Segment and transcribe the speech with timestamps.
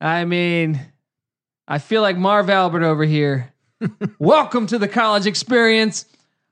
[0.00, 0.80] I mean,
[1.66, 3.52] I feel like Marv Albert over here.
[4.18, 6.06] Welcome to the college experience.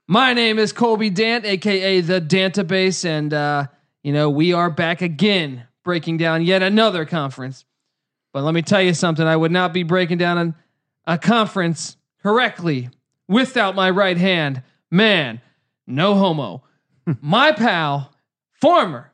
[0.09, 3.67] My name is Colby Dant, aka the Dantabase, and uh,
[4.03, 7.65] you know, we are back again breaking down yet another conference.
[8.33, 10.55] But let me tell you something, I would not be breaking down an,
[11.07, 12.91] a conference correctly
[13.29, 14.63] without my right hand.
[14.91, 15.41] Man,
[15.87, 16.65] no homo.
[17.21, 18.13] my pal,
[18.51, 19.13] former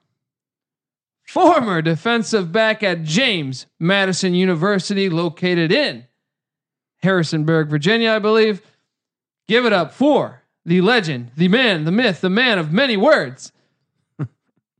[1.26, 6.06] former defensive back at James Madison University, located in
[7.02, 8.62] Harrisonburg, Virginia, I believe.
[9.48, 13.52] Give it up for the legend, the man, the myth, the man of many words,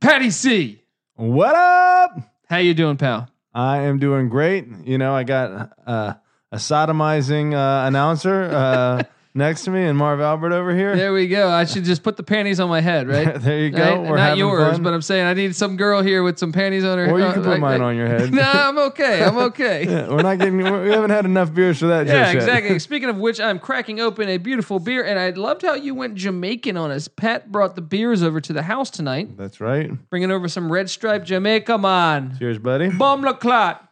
[0.01, 0.81] Patty C.
[1.15, 2.17] What up?
[2.49, 3.29] How you doing, pal?
[3.53, 4.67] I am doing great.
[4.83, 6.13] You know, I got uh,
[6.51, 9.03] a sodomizing uh, announcer uh,
[9.35, 10.95] next to me and Marv Albert over here.
[10.95, 11.49] There we go.
[11.49, 13.35] I should just put the panties on my head, right?
[13.41, 14.03] there you go.
[14.03, 14.29] Right?
[14.29, 14.83] Not yours, fun.
[14.83, 17.09] but I'm saying I need some girl here with some panties on her.
[17.09, 18.33] or you can put like- mine like- on your head.
[18.33, 19.23] No, I'm okay.
[19.23, 19.85] I'm okay.
[19.85, 20.57] Yeah, we're not getting.
[20.57, 22.07] We haven't had enough beers for that.
[22.07, 22.35] Yeah, yet.
[22.35, 22.79] exactly.
[22.79, 26.15] Speaking of which, I'm cracking open a beautiful beer, and I loved how you went
[26.15, 27.07] Jamaican on us.
[27.07, 29.91] Pat brought the beers over to the house tonight, That's right.
[30.09, 32.35] bringing over some Red Stripe Jamaica, man.
[32.39, 32.89] Cheers, buddy.
[32.89, 33.89] Bomb la clot.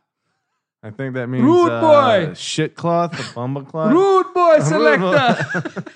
[0.83, 2.33] I think that means Rude uh, boy.
[2.33, 3.91] shit cloth, a bumba cloth.
[3.93, 5.83] Rude boy selector.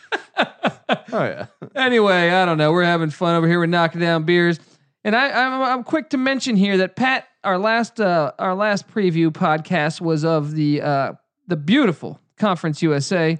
[1.11, 1.45] Oh yeah.
[1.75, 2.71] anyway, I don't know.
[2.71, 3.57] We're having fun over here.
[3.57, 4.59] We're knocking down beers,
[5.03, 8.87] and I, I'm, I'm quick to mention here that Pat, our last uh, our last
[8.89, 11.13] preview podcast was of the uh,
[11.47, 13.39] the beautiful Conference USA,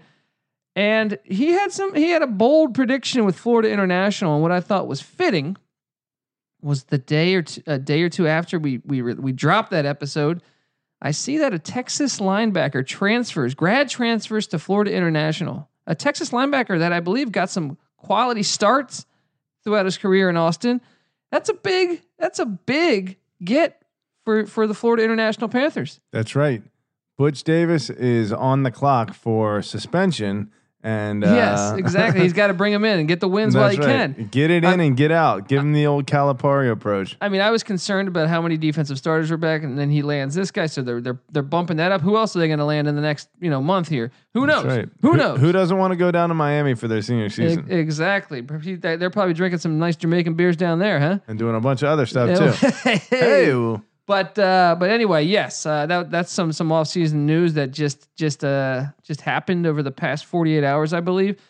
[0.76, 4.62] and he had some he had a bold prediction with Florida International, and what I
[4.62, 5.58] thought was fitting
[6.62, 9.70] was the day or two, a day or two after we we re- we dropped
[9.72, 10.42] that episode.
[11.02, 15.70] I see that a Texas linebacker transfers, grad transfers to Florida International.
[15.88, 19.06] A Texas linebacker that I believe got some quality starts
[19.64, 20.82] throughout his career in Austin.
[21.32, 23.84] That's a big, that's a big get
[24.24, 26.00] for for the Florida International Panthers.
[26.12, 26.64] That's right.
[27.18, 30.52] Butch Davis is on the clock for suspension,
[30.86, 32.22] and uh, yes, exactly.
[32.22, 34.16] He's got to bring him in and get the wins while he right.
[34.16, 34.28] can.
[34.30, 35.48] Get it in and get out.
[35.48, 37.18] Give him the old Calipari approach.
[37.20, 40.04] I mean, I was concerned about how many defensive starters were back, and then he
[40.04, 42.02] lands this guy, so they're they're they're bumping that up.
[42.02, 44.12] Who else are they going to land in the next you know month here?
[44.36, 44.66] Who knows?
[44.66, 44.88] Right.
[45.02, 45.40] Who knows?
[45.40, 48.42] Who doesn't want to go down to Miami for their senior E- season exactly.
[48.42, 51.18] They're probably drinking some nice Jamaican beers down there, huh?
[51.28, 52.68] and doing a bunch of other stuff too?
[52.84, 52.98] hey.
[53.10, 53.76] Hey,
[54.08, 58.08] But uh, but anyway, yes, uh, that that's some some off season news that just
[58.16, 61.42] just uh just happened over the past forty eight hours, I believe.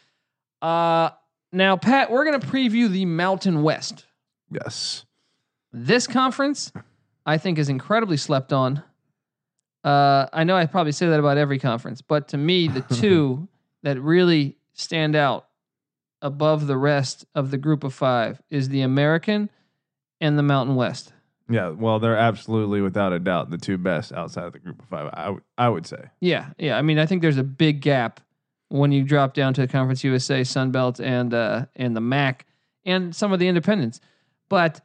[0.61, 1.09] Uh,
[1.51, 4.05] now, Pat, we're gonna preview the Mountain West.
[4.49, 5.05] yes.
[5.77, 6.71] This conference,
[7.25, 8.81] I think, is incredibly slept on.
[9.83, 13.49] Uh, I know I probably say that about every conference, but to me, the two
[13.83, 15.47] that really stand out
[16.21, 19.49] above the rest of the group of five is the American
[20.21, 21.11] and the Mountain West.
[21.49, 24.87] Yeah, well, they're absolutely without a doubt the two best outside of the group of
[24.87, 25.09] five.
[25.13, 26.05] I would- I would say.
[26.19, 26.77] Yeah, yeah.
[26.77, 28.19] I mean, I think there's a big gap
[28.69, 32.45] when you drop down to the Conference USA, Sun Belt, and uh, and the MAC,
[32.83, 33.99] and some of the independents.
[34.49, 34.81] But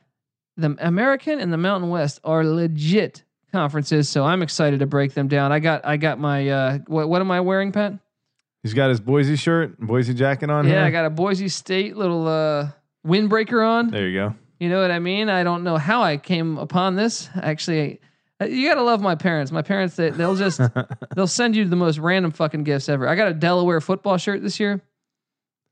[0.57, 5.29] the American and the Mountain West are legit conferences, so I'm excited to break them
[5.29, 5.53] down.
[5.53, 7.95] I got I got my uh, what what am I wearing, Pat?
[8.63, 10.83] He's got his Boise shirt, Boise jacket on yeah, here.
[10.83, 12.69] I got a Boise State little uh,
[13.07, 13.89] windbreaker on.
[13.89, 14.35] there you go.
[14.61, 15.29] You know what I mean?
[15.29, 17.29] I don't know how I came upon this.
[17.35, 17.99] Actually,
[18.47, 19.51] you gotta love my parents.
[19.51, 20.61] My parents, they, they'll just
[21.17, 23.09] they'll send you the most random fucking gifts ever.
[23.09, 24.81] I got a Delaware football shirt this year.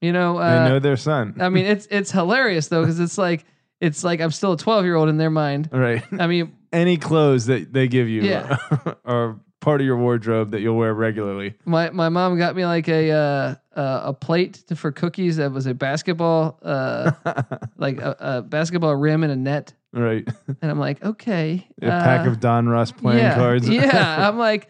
[0.00, 1.36] You know, they uh, know their son.
[1.40, 3.44] I mean, it's it's hilarious though because it's like
[3.80, 5.68] it's like I'm still a 12 year old in their mind.
[5.72, 6.02] right.
[6.18, 8.56] I mean, Any clothes that they give you Yeah.
[9.04, 11.54] are part of your wardrobe that you'll wear regularly.
[11.64, 15.52] my my mom got me like a uh, uh, a plate to, for cookies that
[15.52, 17.12] was a basketball uh,
[17.76, 19.72] like a, a basketball rim and a net.
[19.92, 20.28] Right.
[20.60, 21.66] And I'm like, okay.
[21.80, 23.68] A pack uh, of Don Russ playing yeah, cards.
[23.68, 24.28] yeah.
[24.28, 24.68] I'm like,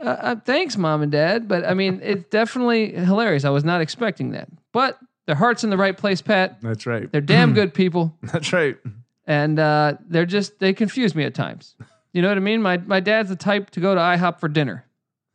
[0.00, 1.48] uh, uh, thanks, mom and dad.
[1.48, 3.44] But I mean, it's definitely hilarious.
[3.44, 4.48] I was not expecting that.
[4.72, 6.62] But their heart's in the right place, Pat.
[6.62, 7.12] That's right.
[7.12, 8.16] They're damn good people.
[8.22, 8.78] That's right.
[9.26, 11.76] And uh, they're just, they confuse me at times.
[12.14, 12.62] You know what I mean?
[12.62, 14.86] My, my dad's the type to go to IHOP for dinner.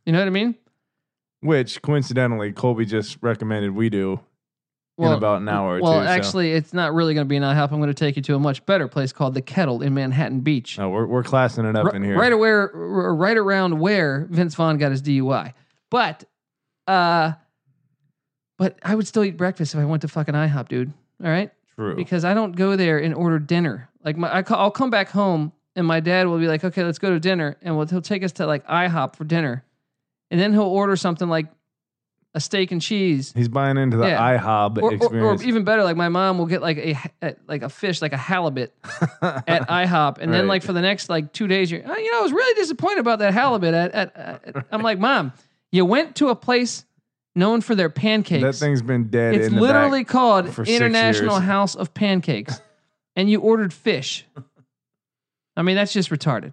[0.06, 0.56] You know what I mean?
[1.46, 4.20] Which coincidentally, Colby just recommended we do
[4.98, 6.06] in about an hour or Well, two.
[6.06, 7.72] so- actually, it's not really going to be an IHOP.
[7.72, 10.40] I'm going to take you to a much better place called the Kettle in Manhattan
[10.40, 10.78] Beach.
[10.78, 12.18] no, we're we're classing it up Ri- in here.
[12.18, 15.54] Right where, right around where Vince Vaughn got his DUI.
[15.92, 16.24] But,
[16.88, 17.34] uh,
[18.58, 20.94] but I would still eat breakfast if I went to fucking IHOP, dude.
[21.24, 21.96] All right, True.
[21.96, 23.90] because I don't go there and order dinner.
[24.04, 26.84] Like my, I, ca- I'll come back home and my dad will be like, "Okay,
[26.86, 29.65] let's go to dinner," and we'll, he'll take us to like IHOP for dinner,
[30.32, 31.48] and then he'll order something like
[32.34, 33.32] a steak and cheese.
[33.36, 34.20] He's buying into the Yeah.
[34.38, 35.44] IHOB Or, or, or experience.
[35.44, 38.18] even better, like my mom will get like a, a like a fish, like a
[38.18, 38.74] halibut,
[39.22, 40.50] at IHOP, and then Right.
[40.50, 43.00] like for the next like two days, you're, oh, you know, I was really disappointed
[43.00, 43.74] about that halibut.
[43.74, 45.32] At, at, at I'm like, mom,
[45.72, 46.84] you went to a place
[47.36, 48.44] known for their pancakes.
[48.44, 49.36] that thing's been dead.
[49.36, 50.12] it's in the literally back.
[50.12, 51.44] called for six International years.
[51.46, 52.60] House of Pancakes,
[53.16, 54.26] and you ordered fish.
[55.56, 56.52] I mean, that's just retarded.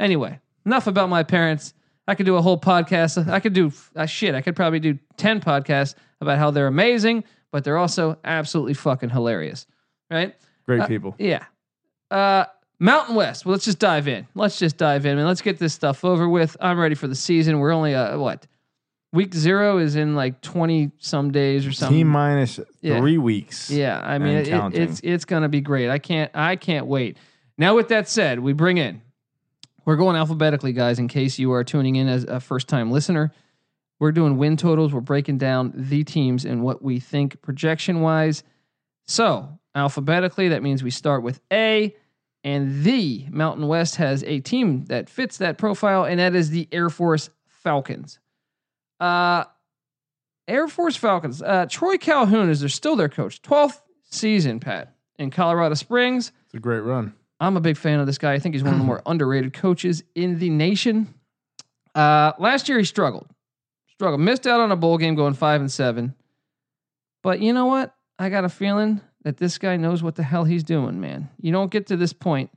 [0.00, 1.72] Anyway, enough about my parents.
[2.08, 3.28] I could do a whole podcast.
[3.30, 4.34] I could do uh, shit.
[4.34, 7.22] I could probably do ten podcasts about how they're amazing,
[7.52, 9.66] but they're also absolutely fucking hilarious.
[10.10, 10.34] Right?
[10.64, 11.14] great uh, people.
[11.18, 11.44] Yeah.
[12.10, 12.46] Uh,
[12.80, 13.44] Mountain West.
[13.44, 14.26] Well, let's just dive in.
[14.34, 16.56] Let's just dive in and let's get this stuff over with.
[16.60, 17.58] I'm ready for the season.
[17.58, 18.46] We're only uh, what
[19.12, 21.98] week zero is in like 20 some days or something.
[21.98, 22.98] T minus Yeah.
[23.00, 23.70] three weeks.
[23.70, 25.90] Yeah, I mean it, it- it's it's gonna be great.
[25.90, 27.16] I can't I can't wait.
[27.56, 29.02] Now, with that said, we bring in.
[29.88, 30.98] We're going alphabetically, guys.
[30.98, 33.32] In case you are tuning in as a first time listener,
[33.98, 34.92] we're doing win totals.
[34.92, 38.42] We're breaking down the teams and what we think projection wise.
[39.06, 41.96] So alphabetically, that means we start with A,
[42.44, 46.68] and the Mountain West has a team that fits that profile, and that is the
[46.70, 48.18] Air Force Falcons.
[49.00, 49.44] Uh,
[50.46, 51.40] Air Force Falcons.
[51.40, 53.40] Uh, Troy Calhoun is still their coach.
[53.40, 56.30] 12th season, Pat, in Colorado Springs.
[56.44, 57.14] It's a great run.
[57.40, 58.34] I'm a big fan of this guy.
[58.34, 61.14] I think he's one of the more underrated coaches in the nation.
[61.94, 63.28] Uh, last year he struggled,
[63.88, 66.14] struggled, missed out on a bowl game, going five and seven.
[67.22, 67.94] But you know what?
[68.18, 71.28] I got a feeling that this guy knows what the hell he's doing, man.
[71.40, 72.50] You don't get to this point.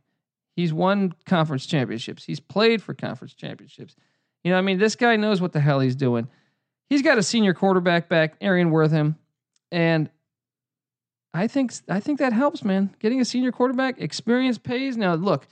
[0.55, 2.23] He's won conference championships.
[2.23, 3.95] He's played for conference championships.
[4.43, 6.27] You know, what I mean, this guy knows what the hell he's doing.
[6.89, 9.15] He's got a senior quarterback back, Arion Worthman,
[9.71, 10.09] and
[11.33, 12.93] I think I think that helps, man.
[12.99, 14.97] Getting a senior quarterback, experience pays.
[14.97, 15.47] Now, look,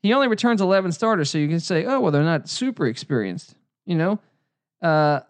[0.00, 3.54] he only returns 11 starters, so you can say, oh, well, they're not super experienced.
[3.84, 4.18] You know,
[4.80, 5.20] uh,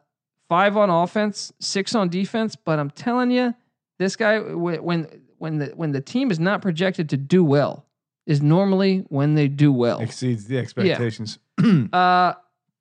[0.48, 2.54] five on offense, six on defense.
[2.56, 3.54] But I'm telling you,
[3.98, 5.06] this guy, when
[5.38, 7.86] when the when the team is not projected to do well,
[8.26, 10.00] is normally when they do well.
[10.00, 11.38] Exceeds the expectations.
[11.58, 11.86] Yeah.
[11.92, 12.34] Uh,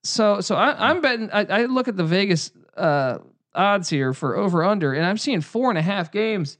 [0.04, 1.30] so so I, I'm betting.
[1.31, 3.18] I, I look at the Vegas uh,
[3.56, 6.57] odds here for over under, and I'm seeing four and a half games,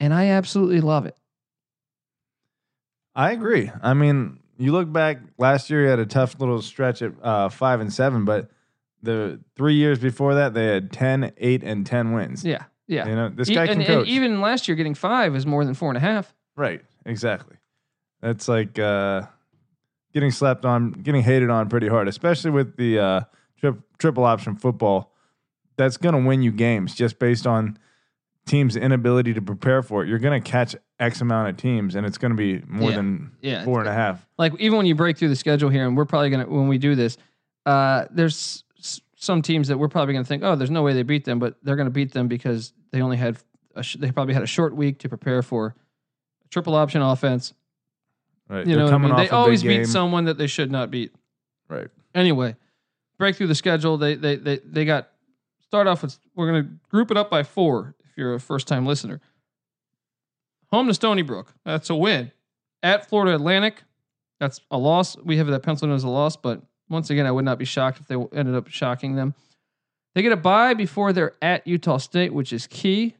[0.00, 1.16] and I absolutely love it.
[3.14, 3.70] I agree.
[3.82, 7.48] I mean, you look back last year, he had a tough little stretch at uh,
[7.48, 8.50] five and seven, but
[9.02, 12.44] the three years before that, they had 10, 8, and 10 wins.
[12.44, 13.08] Yeah, yeah.
[13.08, 14.08] You know, this guy and, can and coach.
[14.08, 16.34] even last year, getting five is more than four and a half.
[16.56, 16.82] right.
[17.06, 17.56] Exactly.
[18.20, 19.22] That's like uh,
[20.12, 23.20] getting slapped on, getting hated on pretty hard, especially with the uh,
[23.58, 25.14] tri- triple option football.
[25.78, 27.78] That's going to win you games just based on
[28.46, 30.08] teams' inability to prepare for it.
[30.08, 32.96] You're going to catch X amount of teams, and it's going to be more Yeah.
[32.96, 34.26] than Yeah, four and a half.
[34.38, 36.78] like even when you break through the schedule here, and we're probably gonna when we
[36.78, 37.16] do this,
[37.66, 41.02] uh, there's s- some teams that we're probably gonna think, oh, there's no way they
[41.02, 43.36] beat them, but they're gonna beat them because they only had
[43.76, 45.74] a sh- they probably had a short week to prepare for
[46.44, 47.54] a triple option offense.
[48.48, 48.66] Right.
[48.66, 49.16] You They're know, I mean?
[49.16, 51.14] they always beat someone that they should not beat.
[51.68, 51.86] Right.
[52.14, 52.56] Anyway,
[53.16, 53.96] break through the schedule.
[53.96, 55.08] They they they they got
[55.60, 58.86] start off with we're gonna group it up by four if you're a first time
[58.86, 59.20] listener.
[60.72, 61.54] Home to Stony Brook.
[61.64, 62.32] That's a win.
[62.82, 63.82] At Florida Atlantic.
[64.38, 65.16] That's a loss.
[65.18, 67.64] We have that penciled in as a loss, but once again, I would not be
[67.64, 69.34] shocked if they ended up shocking them.
[70.14, 73.14] They get a bye before they're at Utah State, which is key.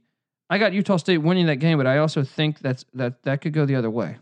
[0.49, 3.53] I got Utah State winning that game, but I also think that's that that could
[3.53, 4.19] go the other way.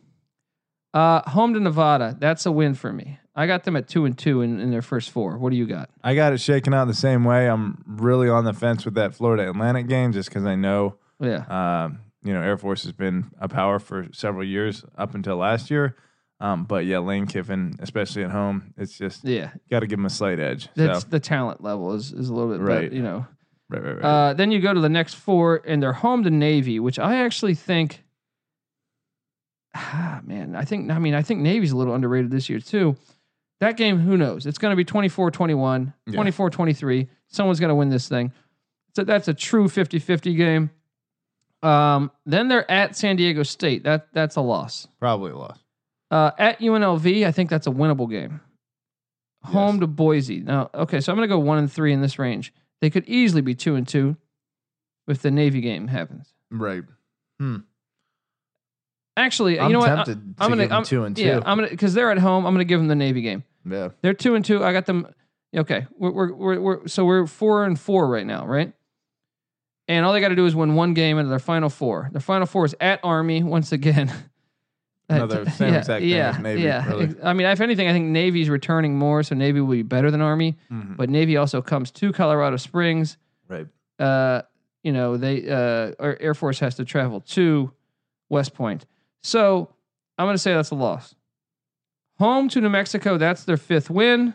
[0.93, 2.17] Uh, home to Nevada.
[2.19, 3.19] That's a win for me.
[3.38, 5.38] I got them at two and two in, in their first four.
[5.38, 5.90] What do you got?
[6.02, 7.49] I got it shaken out the same way.
[7.49, 11.45] I'm really on the fence with that Florida Atlantic game just because I know, Yeah.
[11.85, 15.71] um, you know, Air Force has been a power for several years up until last
[15.71, 15.95] year.
[16.40, 19.50] Um, but yeah, Lane Kiffin, especially at home, it's just Yeah.
[19.71, 20.68] got to give him a slight edge.
[20.75, 22.83] That's so, the talent level is, is a little bit Right.
[22.90, 23.26] better, you know.
[23.68, 24.04] right, right, right.
[24.04, 27.16] Uh, then you go to the next four, and they're home to Navy, which I
[27.25, 28.02] actually think
[29.75, 32.97] ah, man, I think I mean I think Navy's a little underrated this year too.
[33.61, 34.47] That game, who knows?
[34.47, 37.09] It's going to be 24-21, 24-23.
[37.27, 38.33] Someone's going to win this thing.
[38.95, 40.71] So that's a true 50-50 game.
[41.62, 43.83] Um, then they're at San Diego State.
[43.83, 44.87] That that's a loss.
[45.00, 45.59] Probably a loss.
[46.11, 48.41] Uh, at UNLV, I think that's a winnable game.
[49.45, 49.81] Home Yes.
[49.81, 50.41] to Boise.
[50.41, 52.53] Now, okay, so I'm going to go one and three in this range.
[52.81, 54.17] They could easily be two and two
[55.09, 56.33] if the Navy game happens.
[56.50, 56.85] Right.
[59.19, 59.91] Actually, I'm you know what?
[59.91, 61.23] I- tempted I'm to gonna- give them I'm- two and two.
[61.25, 62.47] Yeah, I'm gonna because they're at home.
[62.47, 63.43] I'm gonna give them the Navy game.
[63.69, 63.89] yeah.
[64.03, 64.65] They're two and two.
[64.65, 65.07] I got them.
[65.57, 68.73] Okay, we're we're, we're, we're so we're four and four right now, right?
[69.89, 72.11] And all they got to do is win one game into their final four.
[72.13, 74.13] Their final four is at Army once again.
[75.09, 77.15] Another same exact thing yeah, as Navy, Yeah, really.
[77.23, 80.21] I mean, if anything, I think Navy's returning more, so Navy will be better than
[80.21, 80.59] Army.
[80.71, 80.99] Mhm.
[80.99, 83.17] But Navy also comes to Colorado Springs.
[83.49, 83.67] Right.
[83.99, 84.43] Uh,
[84.83, 87.73] you know, they uh, our Air Force has to travel to
[88.29, 88.85] West Point.
[89.23, 89.75] So
[90.17, 91.15] I'm going to say that's a loss.
[92.19, 94.35] Home to New Mexico, that's their fifth win.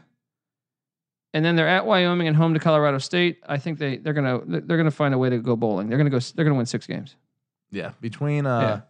[1.33, 3.39] And then they're at Wyoming and home to Colorado State.
[3.47, 5.89] I think they they're gonna they're gonna find a way to go bowling.
[5.89, 7.15] They're gonna go they're gonna win six games.
[7.71, 7.91] Yeah.
[8.01, 8.81] Between uh, Yeah.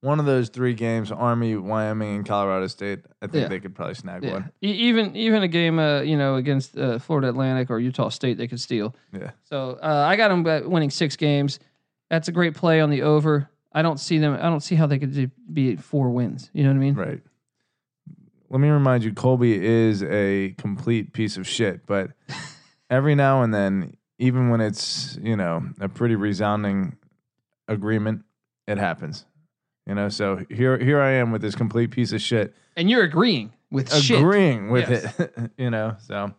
[0.00, 3.48] one of those three games, Army, Wyoming, and Colorado State, I think Yeah.
[3.48, 4.32] they could probably snag Yeah.
[4.32, 4.50] one.
[4.60, 8.36] E- even even a game uh, you know against uh, Florida Atlantic or Utah State
[8.36, 8.96] they could steal.
[9.12, 9.30] Yeah.
[9.44, 11.60] So uh, I got them winning six games.
[12.10, 13.48] That's a great play on the over.
[13.74, 14.34] I don't see them.
[14.34, 16.50] I don't see how they could be four wins.
[16.52, 16.94] You know what I mean?
[16.94, 17.20] Right.
[18.50, 22.10] Let me remind you, Colby is a complete piece of shit, but
[22.90, 26.96] every now and then, even when it's, you know, a pretty resounding
[27.66, 28.24] agreement,
[28.66, 29.24] it happens.
[29.86, 33.02] You know, so here here I am with this complete piece of shit, And you're
[33.02, 34.18] agreeing with shit.
[34.20, 35.18] agreeing with Yes.
[35.18, 35.50] it.
[35.56, 36.32] you know, so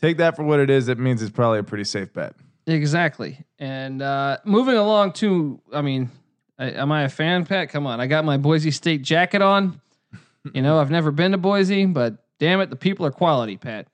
[0.00, 0.88] take that for what it is.
[0.88, 2.34] It means it's probably a pretty safe bet.
[2.66, 3.44] Exactly.
[3.58, 6.10] And uh, moving along to, I mean,
[6.58, 7.70] I, am I a fan, Pat?
[7.70, 9.80] Come on, I got my Boise State jacket on.
[10.54, 13.86] You know, I've never been to Boise, but damn it, the people are quality, Pat.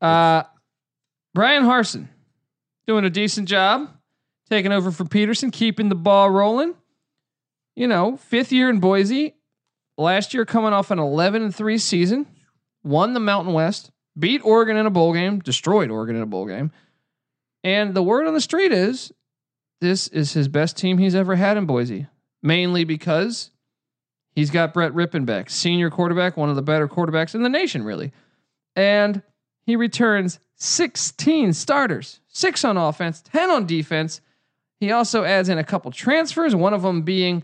[0.00, 0.44] Uh,
[1.34, 2.08] Bryan Harsin
[2.86, 3.90] doing a decent job,
[4.48, 6.74] taking over for Petersen, keeping the ball rolling.
[7.76, 9.34] You know, fifth year in Boise.
[9.98, 12.26] Last year, coming off an 11 and three season,
[12.82, 16.46] won the Mountain West, beat Oregon in a bowl game, destroyed Oregon in a bowl
[16.46, 16.70] game.
[17.62, 19.12] And the word on the street is
[19.80, 22.06] this is his best team he's ever had in Boise,
[22.42, 23.50] mainly because
[24.34, 28.12] he's got Brett Rypien, senior quarterback, one of the better quarterbacks in the nation, really.
[28.76, 29.22] And
[29.64, 34.20] he returns 16 starters, six on offense, 10 on defense.
[34.78, 37.42] He also adds in a couple transfers, one of them being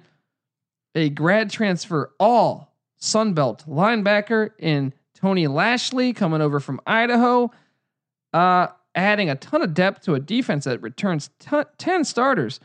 [0.94, 7.50] a grad transfer all Sunbelt linebacker in Tony Lashley coming over from Idaho.
[8.32, 12.58] Uh, adding a ton of depth to a defense that returns t- 10 starters.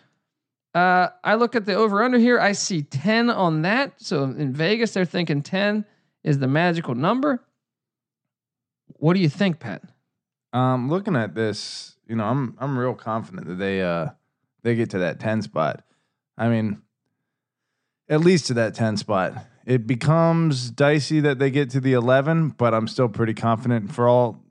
[0.73, 2.39] Uh, I look at the over under here.
[2.39, 3.93] I see 10 on that.
[3.97, 5.85] So in Vegas, they're thinking 10
[6.23, 7.43] is the magical number.
[8.97, 9.83] What do you think, Pat?
[10.53, 14.09] Um, looking at this, you know, I'm I'm real confident that they uh
[14.63, 15.83] they get to that ten spot.
[16.37, 16.81] I mean,
[18.09, 19.33] at least to that ten spot.
[19.65, 24.07] It becomes dicey that they get to the eleven, but I'm still pretty confident for
[24.07, 24.43] all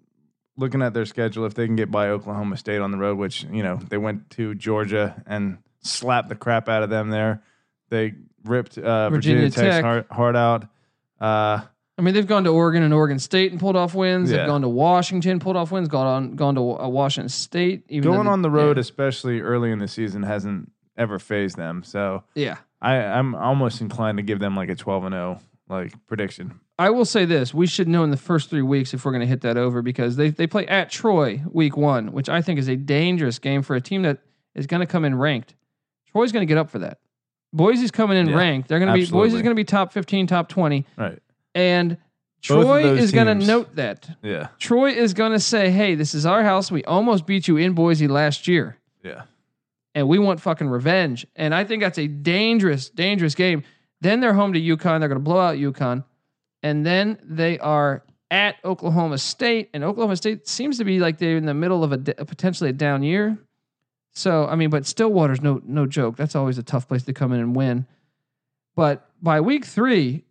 [0.61, 1.47] looking at their schedule.
[1.47, 4.31] If they can get by Oklahoma State on the road, which you know they went
[4.31, 7.43] to Georgia and slapped the crap out of them there.
[7.89, 8.15] They
[8.45, 9.85] ripped uh, Virginia Virginia, Tech's Tech.
[9.85, 10.65] heart, heart out.
[11.21, 11.63] Uh,
[11.99, 14.31] I mean, they've gone to Oregon and Oregon State and pulled off wins.
[14.31, 15.89] They've gone to Washington, pulled off wins.
[15.89, 17.85] Gone on, gone to uh, Washington State.
[17.89, 18.83] Even going they- on the road, yeah.
[18.83, 21.83] especially early in the season, hasn't ever phased them.
[21.83, 22.57] So yeah.
[22.81, 26.61] I, I'm almost inclined to give them like a 12 and 0 like prediction.
[26.81, 29.21] I will say this: we should know in the first three weeks if we're going
[29.21, 32.59] to hit that over because they they play at Troy week one, which I think
[32.59, 34.19] is a dangerous game for a team that
[34.55, 35.55] is going to come in ranked.
[36.11, 36.99] Troy's going to get up for that.
[37.53, 38.69] Boise's coming in Yeah, ranked.
[38.69, 39.11] They're going to be.
[39.11, 41.19] Boise's going to be top fifteen, top twenty, Right.
[41.55, 41.99] and
[42.43, 44.09] Troy is going to note that.
[44.23, 44.49] Yeah.
[44.59, 46.71] Troy is going to say, "Hey, this is our house.
[46.73, 49.23] We almost beat you in Boise last year." Yeah.
[49.95, 51.27] and we want fucking revenge.
[51.37, 53.65] And I think that's a dangerous, dangerous game.
[54.01, 55.01] Then they're home to UConn.
[55.01, 56.05] They're going to blow out UConn.
[56.63, 59.71] And then they are at Oklahoma State.
[59.75, 62.73] And Oklahoma State seems to be like they're in the middle of a potentially a
[62.73, 63.39] down year.
[64.13, 66.17] So, I mean, but Stillwater's no, no joke.
[66.17, 67.87] That's always a tough place to come in and win.
[68.75, 70.25] But by week three,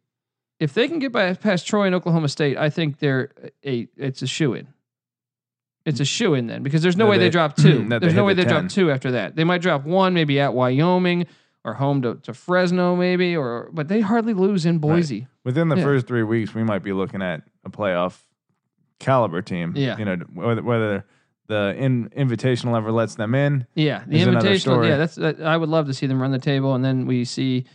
[0.59, 3.31] if they can get by, past Troy and Oklahoma State, I think they're
[3.65, 4.67] a, it's a shoe in.
[5.85, 6.07] It's a mm.
[6.07, 7.87] shoe in then because there's no That way they, they- drop two.
[7.87, 9.35] they There's no way the they drop two after that.
[9.35, 11.25] They might drop one, maybe at Wyoming
[11.65, 15.27] or home to, to Fresno, maybe, or but they hardly lose in Boise.
[15.49, 15.83] Within the Yeah.
[15.83, 18.21] first three weeks, we might be looking at a playoff
[18.99, 19.73] caliber team.
[19.75, 19.97] Yeah.
[19.97, 21.05] You know, whether, whether
[21.47, 23.65] the in, invitational ever lets them in.
[23.73, 24.87] Yeah, the invitational.
[24.87, 27.25] Yeah, that's that, I would love to see them run the table, and then we
[27.25, 27.65] see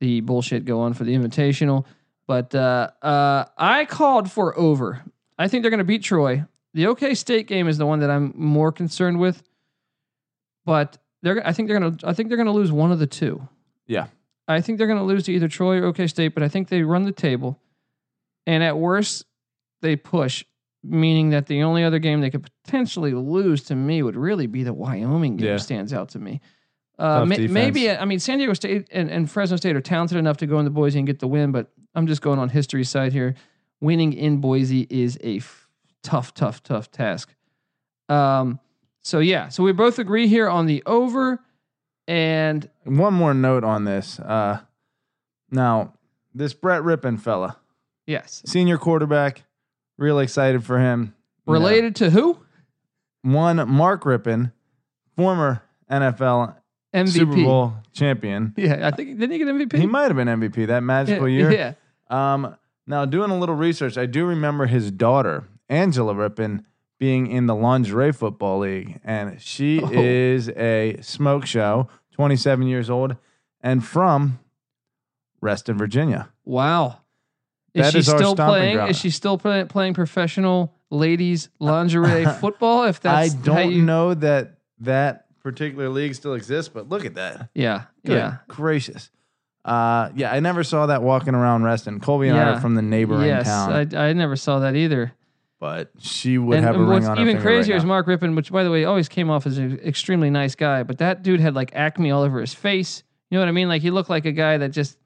[0.00, 1.86] the bullshit go on for the Invitational.
[2.26, 5.04] But uh, uh, I called for over.
[5.38, 6.44] I think they're going to beat Troy.
[6.72, 9.40] The OK State game is the one that I'm more concerned with.
[10.64, 12.98] But they're I think they're going to I think they're going to lose one of
[12.98, 13.46] the two.
[13.86, 14.08] Yeah.
[14.46, 16.68] I think they're going to lose to either Troy or OK State, but I think
[16.68, 17.60] they run the table.
[18.46, 19.24] And at worst,
[19.80, 20.44] they push,
[20.82, 24.62] meaning that the only other game they could potentially lose to me would really be
[24.62, 25.48] the Wyoming game.
[25.48, 25.56] Yeah.
[25.56, 26.40] Stands out to me.
[26.98, 30.36] Uh, ma- maybe I mean San Diego State and, and Fresno State are talented enough
[30.36, 33.12] to go into Boise and get the win, but I'm just going on history side
[33.12, 33.34] here.
[33.80, 35.68] Winning in Boise is a f-
[36.02, 37.34] tough, tough, tough task.
[38.08, 38.60] Um,
[39.02, 41.40] so yeah, so we both agree here on the over,
[42.06, 44.18] and One more note on this.
[44.20, 44.60] Uh,
[45.50, 45.94] now,
[46.34, 47.58] this Brett Rypien fella,
[48.06, 49.44] yes, senior quarterback,
[49.96, 51.14] real excited for him.
[51.46, 52.38] You know, related to who?
[53.24, 54.52] one Mark Rypien,
[55.16, 56.54] former NFL
[56.94, 57.08] MVP.
[57.08, 58.52] Super Bowl champion.
[58.56, 59.78] Yeah, I think didn't he get MVP?
[59.78, 61.52] He might have been MVP that magical yeah, year.
[61.52, 62.34] Yeah.
[62.34, 62.56] Um,
[62.86, 66.64] now, doing a little research, I do remember his daughter, Angela Rypien,
[67.04, 69.90] being in the lingerie football league, and she Oh.
[69.92, 73.14] is a smoke show, 27 years old,
[73.60, 74.38] and from
[75.42, 76.30] Reston, Virginia.
[76.46, 77.00] Wow.
[77.74, 78.76] Is That she is still playing?
[78.76, 78.90] ground.
[78.90, 82.84] Is she still play, playing professional ladies lingerie football?
[82.84, 87.04] If I that's how don't you, know that that particular league still exists, but look
[87.04, 87.50] at that.
[87.54, 89.10] Yeah, Good yeah, gracious.
[89.62, 92.00] Uh, yeah, I never saw that walking around Reston.
[92.00, 93.44] Colby and I are from the neighboring yes.
[93.44, 95.12] town, I, I never saw that either.
[95.64, 97.74] But she would and have a and ring what's on her even finger right crazier
[97.74, 97.88] is now.
[97.88, 100.98] Mark Rypien, which by the way always came off as an extremely nice guy, but
[100.98, 103.02] that dude had like acne all over his face.
[103.30, 103.66] You know what I mean?
[103.66, 104.98] Like he looked like a guy that just.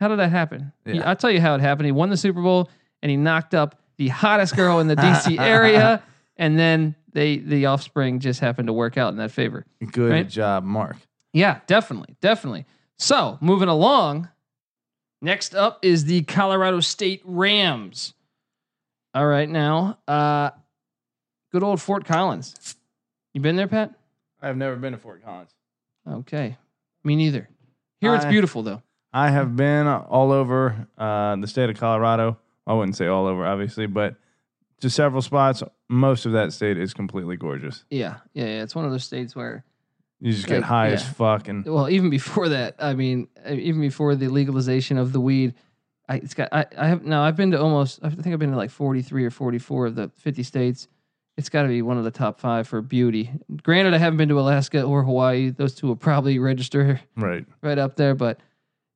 [0.00, 0.72] How did that happen?
[0.84, 1.86] He- I'll tell you how it happened.
[1.86, 2.68] He won the Super Bowl
[3.00, 6.02] and he knocked up the hottest girl in the DC area,
[6.36, 9.66] and then they the offspring just happened to work out in that favor.
[9.92, 10.28] Good right?
[10.28, 10.96] job, Mark.
[11.32, 12.66] Yeah, definitely, definitely.
[12.98, 14.30] So moving along,
[15.22, 18.14] next up is the Colorado State Rams.
[19.14, 20.50] All right, now, uh,
[21.52, 22.76] good old Fort Collins.
[23.32, 23.94] You been there, Pat?
[24.42, 25.50] I've never been to Fort Collins.
[26.08, 26.56] Okay,
[27.04, 27.48] me neither.
[28.00, 28.82] Here it's I- beautiful though.
[29.12, 32.36] I have been all over uh, the state of Colorado.
[32.66, 34.16] I wouldn't say all over, obviously, but
[34.80, 35.62] to several spots.
[35.88, 37.84] Most of that state is completely gorgeous.
[37.90, 38.62] Yeah, yeah, yeah.
[38.64, 39.64] It's one of those states where,
[40.20, 41.12] You just get Like, high as yeah.
[41.12, 45.54] fuck, and well, even before that, I mean, even before the legalization of the weed,
[46.08, 46.48] I it's got.
[46.52, 47.22] I, I have no.
[47.22, 48.00] I've been to almost.
[48.02, 50.88] I think I've been to like forty three or forty four of the fifty states.
[51.36, 53.30] It's got to be one of the top five for beauty.
[53.62, 55.50] Granted, I haven't been to Alaska or Hawaii.
[55.50, 57.44] Those two will probably register right.
[57.60, 58.14] right up there.
[58.14, 58.38] But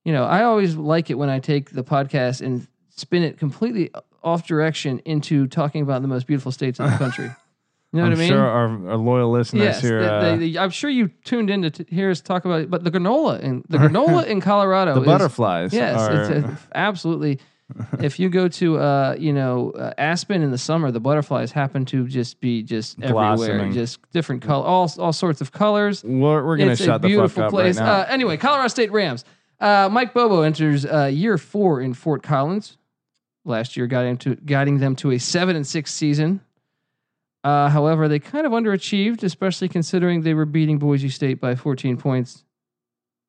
[0.04, 3.90] you know, I always like it when I take the podcast and spin it completely
[4.22, 7.30] off direction into talking about the most beautiful states in the country.
[7.92, 8.28] You know I'm what I mean?
[8.28, 10.02] sure our, our loyal listeners Yes, here.
[10.02, 12.60] the- uh, the- the- I'm sure you tuned in to t- hear us talk about
[12.60, 15.72] it, but the granola in the granola in Colorado the is butterflies.
[15.72, 17.38] yes, are, it's absolutely.
[18.00, 21.84] if you go to uh, you know uh, Aspen in the summer, the butterflies happen
[21.86, 23.72] to just be just everywhere, Blossoming.
[23.72, 26.04] just different color, all all sorts of colors.
[26.04, 27.78] we're, we're gonna it's shut a the fuck beautiful up place.
[27.78, 27.92] right now.
[28.00, 29.24] Uh, anyway, Colorado State Rams.
[29.60, 32.76] Uh, Mike Bobo enters uh, year four in Fort Collins.
[33.44, 36.40] Last year, got into guiding them to a seven and six season.
[37.44, 41.96] Uh, however, they kind of underachieved, especially considering they were beating Boise State by 14
[41.96, 42.44] points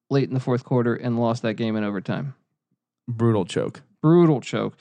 [0.09, 2.33] late in the fourth quarter and lost that game in overtime.
[3.07, 3.81] Brutal choke.
[4.01, 4.75] Brutal choke.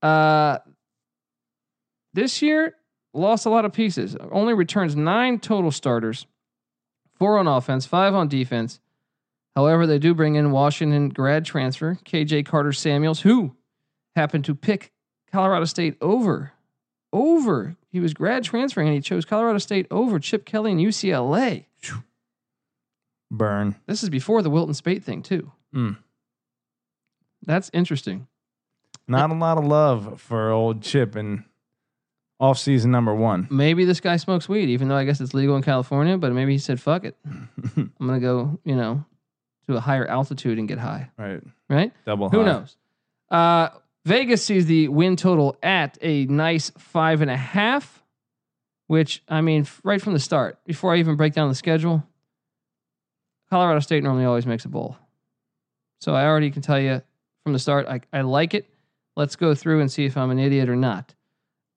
[0.00, 0.58] Uh,
[2.14, 2.76] this year,
[3.14, 4.16] lost a lot of pieces.
[4.30, 6.26] Only returns nine total starters,
[7.14, 8.80] four on offense, five on defense.
[9.54, 13.54] However, they do bring in Washington grad transfer KJ Carta-Samuels, who
[14.16, 14.92] happened to pick
[15.30, 16.51] Colorado State over.
[17.12, 17.76] Over.
[17.90, 21.66] He was grad transferring and he chose Colorado State over Chip Kelly and UCLA.
[23.30, 23.76] Burn.
[23.86, 25.50] This is before the Wilton Speight thing, too.
[25.74, 25.96] Mm.
[27.44, 28.26] That's interesting.
[29.08, 31.44] Not a lot of love for old Chip and
[32.38, 33.46] off season number one.
[33.50, 36.18] maybe this guy smokes weed, even though I guess it's legal in California.
[36.18, 39.04] But maybe he said, "Fuck it, I'm gonna go," you know,
[39.68, 41.10] to a higher altitude and get high.
[41.16, 41.40] right.
[41.68, 41.92] Right?
[42.04, 42.44] Double Who high.
[42.44, 42.76] knows?
[43.30, 43.68] Uh,
[44.04, 48.02] Vegas sees the win total at a nice five and a half,
[48.88, 52.02] which I mean, right from the start, before I even break down the schedule,
[53.48, 54.96] Colorado State normally always makes a bowl.
[56.00, 57.02] So I already can tell you
[57.44, 58.68] from the start, I, I like it.
[59.16, 61.14] Let's go through and see if I'm an idiot or not.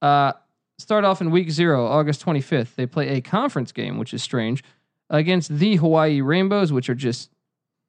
[0.01, 0.33] Uh,
[0.79, 2.75] start off in week zero, August 25th.
[2.75, 4.63] They play a conference game, which is strange,
[5.09, 7.29] against the Hawaii Rainbows, which are just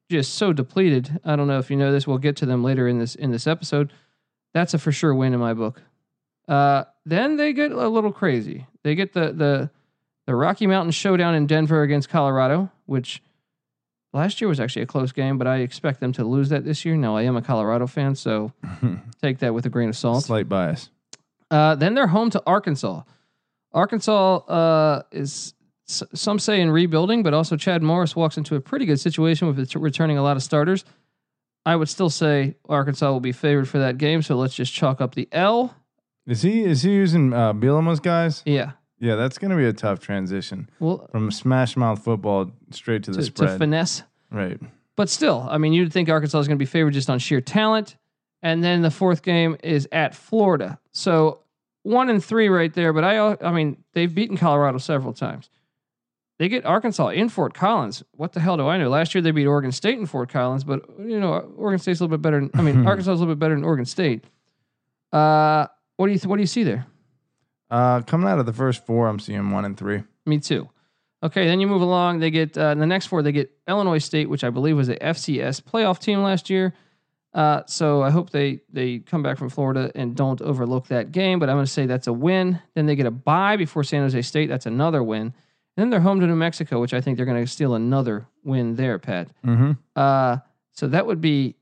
[0.09, 1.19] just so depleted.
[1.25, 2.07] I don't know if you know this.
[2.07, 3.91] We'll get to them later in this in this episode.
[4.57, 5.81] That's a for sure win in my book.
[6.47, 8.65] Uh, then they get a little crazy.
[8.83, 9.69] They get the the
[10.25, 13.21] the Rocky Mountain Showdown in Denver against Colorado, which
[14.13, 16.83] last year was actually a close game, but I expect them to lose that this
[16.85, 16.95] year.
[16.97, 18.51] Now I am a Colorado fan, so
[19.21, 20.23] take that with a grain of salt.
[20.23, 20.89] Slight bias.
[21.51, 23.03] Uh, then they're home to Arkansas.
[23.73, 25.53] Arkansas uh, is
[25.87, 29.47] s- some say in rebuilding, but also Chad Morris walks into a pretty good situation
[29.47, 30.83] with it returning a lot of starters.
[31.67, 35.01] I would still say Arkansas will be favored for that game, so let's just chalk
[35.01, 35.75] up the L.
[36.25, 38.41] Is he is he using uh, Bielema's guys?
[38.45, 43.03] Yeah, Yeah, that's going to be a tough transition well, from smash mouth football straight
[43.03, 43.57] to the to, to spread.
[43.57, 44.03] finesse.
[44.31, 44.57] right.
[44.95, 47.41] But still, I mean, you'd think Arkansas is going to be favored just on sheer
[47.41, 47.97] talent.
[48.41, 50.79] And then the fourth game is at Florida.
[50.93, 51.41] So
[51.83, 52.93] one and three right there.
[52.93, 55.49] But I, I mean, they've beaten Colorado several times.
[56.39, 58.03] They get Arkansas in Fort Collins.
[58.11, 58.89] What the hell do I know?
[58.89, 62.03] Last year they beat Oregon State in Fort Collins, but you know, Oregon State's a
[62.03, 62.39] little bit better.
[62.39, 64.23] Than, I mean, Arkansas is a little bit better than Oregon State.
[65.11, 66.85] Uh, what do you th- what do you see there?
[67.71, 70.03] Uh, coming out of the first four, I'm seeing one and three.
[70.25, 70.69] Me too.
[71.23, 72.19] Okay, then you move along.
[72.19, 73.23] They get uh, in the next four.
[73.23, 76.73] They get Illinois State, which I believe was a FCS playoff team last year.
[77.33, 81.39] Uh, so I hope they they come back from Florida and don't overlook that game.
[81.39, 82.61] But I'm going to say that's a win.
[82.75, 84.47] Then they get a bye before San Jose State.
[84.49, 85.33] That's another win.
[85.77, 88.25] And then they're home to New Mexico, which I think they're going to steal another
[88.43, 89.29] win there, Pat.
[89.45, 89.73] Mm-hmm.
[89.95, 90.37] Uh,
[90.71, 91.55] so that would be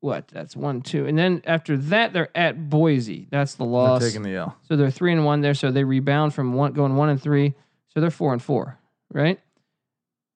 [0.00, 0.28] what?
[0.28, 3.26] That's one, two, and then after that they're at Boise.
[3.30, 4.00] That's the loss.
[4.00, 4.56] They're taking the L.
[4.68, 5.54] So they're three and one there.
[5.54, 7.54] So they rebound from one going one and three.
[7.88, 8.78] So they're four and four,
[9.10, 9.40] right?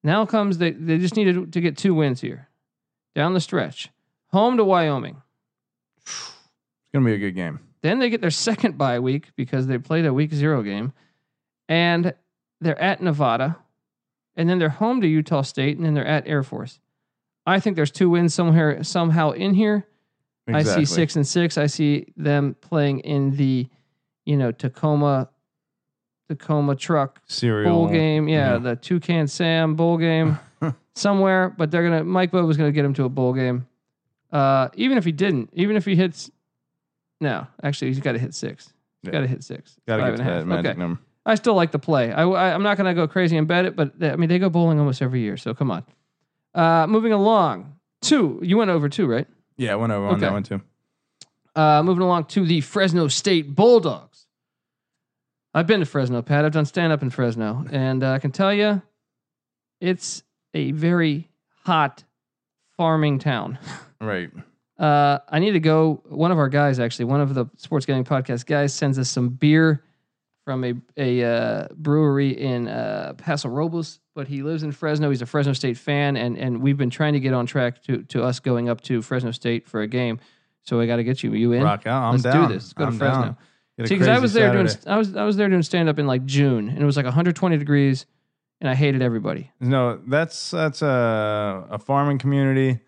[0.02, 2.48] Now comes they they just needed to get two wins here.
[3.14, 3.90] Down the stretch.
[4.28, 5.20] Home to Wyoming.
[5.98, 6.32] It's
[6.94, 7.60] going to be a good game.
[7.82, 10.92] Then they get their second bye week because they played a week zero game.
[11.68, 12.14] And
[12.60, 13.56] they're at Nevada.
[14.36, 15.76] And then they're home to Utah State.
[15.76, 16.78] And then they're at Air Force.
[17.46, 19.86] I think there's two wins somewhere somehow in here.
[20.46, 20.72] Exactly.
[20.82, 21.58] I see six and six.
[21.58, 23.68] I see them playing in the,
[24.24, 25.28] you know, Tacoma,
[26.28, 27.72] Tacoma truck Serial.
[27.72, 28.28] bowl game.
[28.28, 28.58] Yeah, yeah.
[28.58, 30.38] the Toucan Sam bowl game
[30.94, 31.48] somewhere.
[31.56, 33.66] But they're gonna Mike Bobo's gonna get him to a bowl game.
[34.32, 36.30] Uh, even if he didn't, even if he hits,
[37.20, 38.66] no, actually he's got to hit six.
[39.02, 39.12] He's Yeah.
[39.12, 39.76] got to hit six.
[39.88, 40.78] Got to get to that magic Okay.
[40.78, 41.00] number.
[41.26, 42.12] I still like the play.
[42.12, 44.38] I, I am not gonna go crazy and bet it, but they- I mean they
[44.38, 45.36] go bowling almost every year.
[45.36, 45.84] So come on.
[46.54, 47.76] Uh, moving along.
[48.02, 48.40] Two.
[48.42, 49.26] You went over two, right?
[49.56, 50.20] Yeah, I went over on Okay.
[50.22, 50.60] that one too.
[51.54, 54.26] Uh, moving along to the Fresno State Bulldogs.
[55.52, 56.44] I've been to Fresno, Pat.
[56.44, 58.80] I've done stand up in Fresno, and uh, I can tell you,
[59.80, 60.22] it's
[60.54, 61.28] a very
[61.64, 62.04] hot
[62.76, 63.58] farming town.
[64.00, 64.30] Right.
[64.78, 66.02] Uh, I need to go.
[66.08, 69.28] One of our guys, actually, one of the Sports Gaming Podcast guys, sends us some
[69.28, 69.82] beer
[70.50, 75.08] from a a uh, brewery in uh, Paso Robles, but he lives in Fresno.
[75.10, 78.02] He's a Fresno State fan, and and we've been trying to get on track to
[78.04, 80.18] to us going up to Fresno State for a game.
[80.62, 81.32] So I got to get you.
[81.34, 81.62] You in?
[81.62, 82.02] Rock out.
[82.02, 82.48] I'm Let's down.
[82.48, 82.64] do this.
[82.64, 83.22] Let's go to I'm Fresno.
[83.22, 83.36] down.
[83.86, 86.06] See, because I was there doing, I was I was there doing stand up in
[86.08, 88.04] like June, and it was like 120 degrees,
[88.60, 89.52] and I hated everybody.
[89.60, 92.80] No, that's that's a a farming community.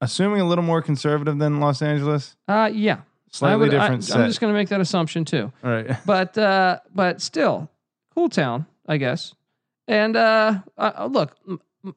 [0.00, 2.98] Assuming a little more conservative than Los Angeles, Uh yeah,
[3.30, 5.52] slightly would, I, different I'm just going to make that assumption too.
[5.64, 5.96] All right.
[6.06, 7.70] But uh, but still,
[8.14, 9.34] cool town, I guess.
[9.86, 11.36] And uh, uh, look,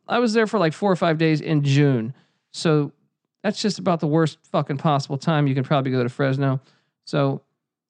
[0.07, 2.13] I was there for like four or five days in June,
[2.51, 2.91] so
[3.43, 6.61] that's just about the worst fucking possible time you can probably go to Fresno.
[7.05, 7.41] So,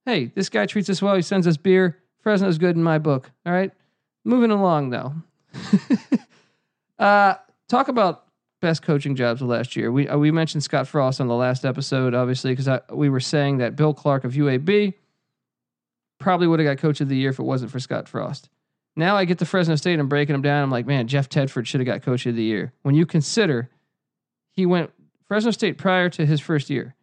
[0.05, 1.15] hey, this guy treats us well.
[1.15, 1.97] He sends us beer.
[2.21, 3.29] Fresno's good in my book.
[3.45, 3.71] All right,
[4.23, 5.13] moving along though.
[6.99, 7.35] uh,
[7.67, 8.25] talk about
[8.61, 9.91] best coaching jobs of last year.
[9.91, 13.57] We uh, we mentioned Scott Frost on the last episode, obviously, because we were saying
[13.57, 14.93] that Bill Clark of UAB
[16.19, 18.49] probably would have got coach of the year if it wasn't for Scott Frost.
[18.95, 20.63] Now I get to Fresno State and breaking them down.
[20.63, 22.73] I'm like, man, Jeff Tedford should have got coach of the year.
[22.83, 23.69] When you consider
[24.51, 24.91] he went
[25.27, 26.95] Fresno State prior to his first year,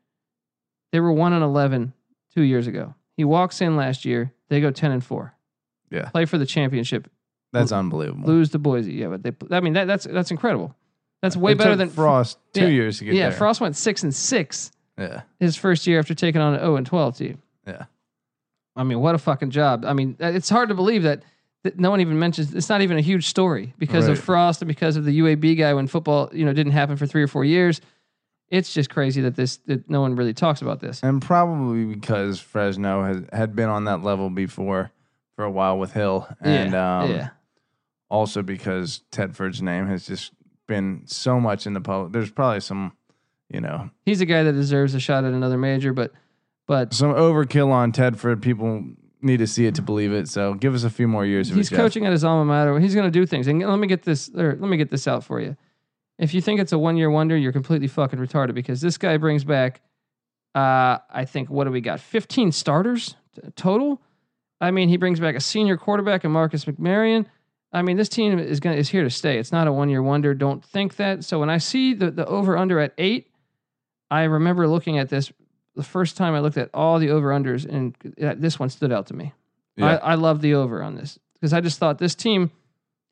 [0.93, 1.93] they were one and 11
[2.35, 2.95] two years ago.
[3.17, 5.35] He walks in last year, they go 10 and four.
[5.91, 6.11] Yeah.
[6.11, 7.11] play for the championship,
[7.53, 8.29] That's unbelievable.
[8.29, 8.93] lose to Boise.
[8.93, 9.33] Yeah, but they.
[9.57, 10.77] I mean, that, that's that's incredible.
[11.23, 12.69] That's way It better took than Frost two Yeah.
[12.69, 13.21] years to get there.
[13.21, 13.39] Yeah, there.
[13.39, 15.23] Frost went six and six yeah.
[15.41, 17.43] his first year after taking on an 0 and 12 team.
[17.67, 17.85] Yeah.
[18.77, 19.85] I mean, what a fucking job.
[19.85, 21.25] I mean, uh, it's hard to believe that,
[21.65, 24.69] that no one even mentions it's not even a huge story because of Frost and
[24.69, 27.45] because of the UAB guy when football, you know, didn't happen for 3 or 4
[27.45, 27.81] years.
[28.51, 31.03] It's just crazy that this that no one really talks about this.
[31.03, 34.91] And probably because Fresno has had been on that level before
[35.37, 37.01] for a while with Hill, and yeah.
[37.01, 37.29] um, yeah.
[38.09, 40.33] also because Tedford's name has just
[40.69, 42.13] been so much in the public.
[42.13, 42.93] There's probably some,
[43.49, 46.13] you know, He's a guy that deserves a shot at another major, but
[46.69, 48.41] but some overkill on Tedford.
[48.41, 48.85] People
[49.21, 50.29] need to see it to believe it.
[50.29, 51.49] So give us a few more years.
[51.49, 52.79] he's coaching at his alma mater.
[52.79, 53.49] He's going to do things.
[53.49, 54.31] And let me get this.
[54.33, 55.57] Let me get this out for you.
[56.19, 59.17] If you think it's a one year wonder, you're completely fucking retarded because this guy
[59.17, 59.81] brings back.
[60.55, 62.01] Uh, I think what do we got?
[62.01, 64.03] 15 starters t- total.
[64.61, 67.27] I mean, he brings back a senior quarterback and Marcus McMaryion.
[67.73, 69.39] I mean, this team is going is here to stay.
[69.39, 70.35] It's not a one year wonder.
[70.35, 71.25] Don't think that.
[71.25, 73.31] So when I see the the over under at eight,
[74.11, 75.33] I remember looking at this
[75.75, 77.95] the first time I looked at all the over unders, and
[78.41, 79.33] this one stood out to me.
[79.81, 82.51] I, I love the over on this because I just thought this team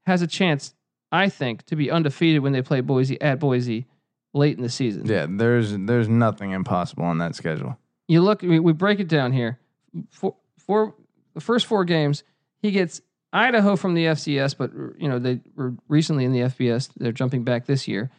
[0.05, 0.75] has a chance.
[1.13, 3.87] I think to be undefeated when they play Boise at Boise
[4.35, 5.07] late in the season.
[5.07, 7.79] yeah, there's there's nothing impossible on that schedule.
[8.09, 9.59] You look, we, we break it down here.
[10.11, 10.95] For, for
[11.35, 12.25] the first four games,
[12.61, 13.01] he gets
[13.33, 16.91] Idaho from the FCS, but you know they were recently in the FBS.
[16.97, 18.11] They're jumping back this year.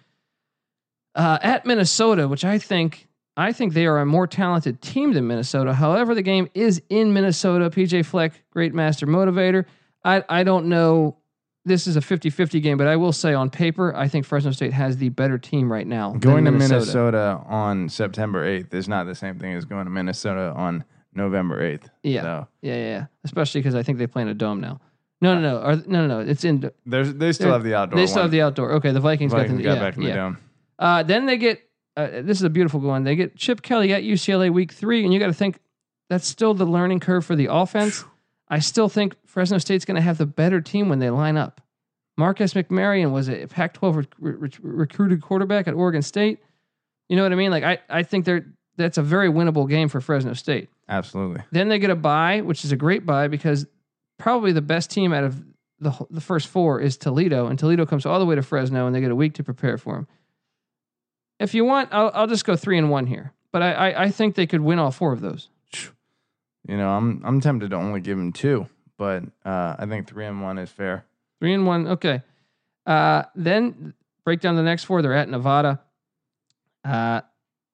[1.15, 5.27] Uh, at Minnesota, which I think I think they are a more talented team than
[5.27, 5.73] Minnesota.
[5.73, 7.69] However, the game is in Minnesota.
[7.69, 9.65] PJ Fleck, great master motivator.
[10.03, 11.17] I I don't know.
[11.65, 14.71] This is a 50-50 game, but I will say on paper, I think Fresno State
[14.71, 16.11] has the better team right now.
[16.11, 19.91] than Going to Minnesota on September 8th is not the same thing as going to
[19.91, 21.89] Minnesota on November 8th.
[22.03, 22.21] Yeah.
[22.21, 23.05] So Yeah, yeah, yeah.
[23.25, 24.79] Especially because I think they play in a dome now.
[25.21, 25.57] No, no, no.
[25.61, 26.19] Or, no, no, no.
[26.19, 26.69] It's in.
[26.85, 27.99] there's they still have the outdoor.
[27.99, 28.25] They still one.
[28.25, 28.73] have the outdoor.
[28.73, 30.15] Okay, the Vikings, Vikings got, the, got yeah, back in the yeah.
[30.15, 30.37] dome.
[30.77, 31.61] Uh, then they get.
[31.95, 33.03] Uh, this is a beautiful one.
[33.03, 35.59] They get Chip Kelly at UCLA week three, and you got to think
[36.09, 38.05] that's still the learning curve for the offense.
[38.49, 41.59] I still think Fresno State's going to have the better team when they line up.
[42.17, 46.39] Marcus McMaryion was a Pac-12 rec- rec- recruited quarterback at Oregon State.
[47.09, 47.51] You know what I mean?
[47.51, 48.45] Like I, I think they're
[48.77, 50.69] that's a very winnable game for Fresno State.
[50.87, 51.41] Absolutely.
[51.51, 53.65] Then they get a bye, which is a great bye because
[54.17, 55.43] probably the best team out of
[55.79, 58.95] the the first four is Toledo, and Toledo comes all the way to Fresno, and
[58.95, 60.07] they get a week to prepare for them.
[61.39, 64.09] If you want, I'll, I'll just go three and one here, but I, I I
[64.09, 65.49] think they could win all four of those.
[66.67, 70.25] You know, I'm I'm tempted to only give him two, but uh, I think three
[70.25, 71.05] and one is fair.
[71.39, 72.23] Three and one, okay.
[72.85, 73.93] Uh, then
[74.25, 75.01] break down the next four.
[75.01, 75.81] They're at Nevada.
[76.83, 77.21] Uh,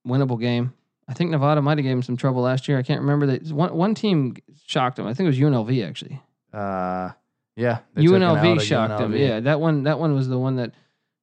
[0.05, 0.73] winnable game.
[1.07, 2.77] I think Nevada might have gave them some trouble last year.
[2.77, 5.07] I can't remember that one one team shocked them.
[5.07, 6.21] I think it was UNLV actually.
[6.53, 7.11] Uh,
[7.55, 7.79] yeah.
[7.93, 9.15] they took an L UNLV shocked them.
[9.15, 10.71] Yeah, that one that one was the one that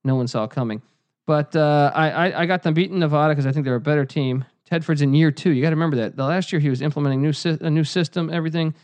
[0.04, 0.82] no one saw coming.
[1.26, 4.04] But uh, I, I I got them beating Nevada because I think they're a better
[4.04, 4.44] team.
[4.70, 5.50] Tedford's in year two.
[5.50, 7.84] You got to remember that the last year he was implementing new sy- a new
[7.84, 8.74] system, everything.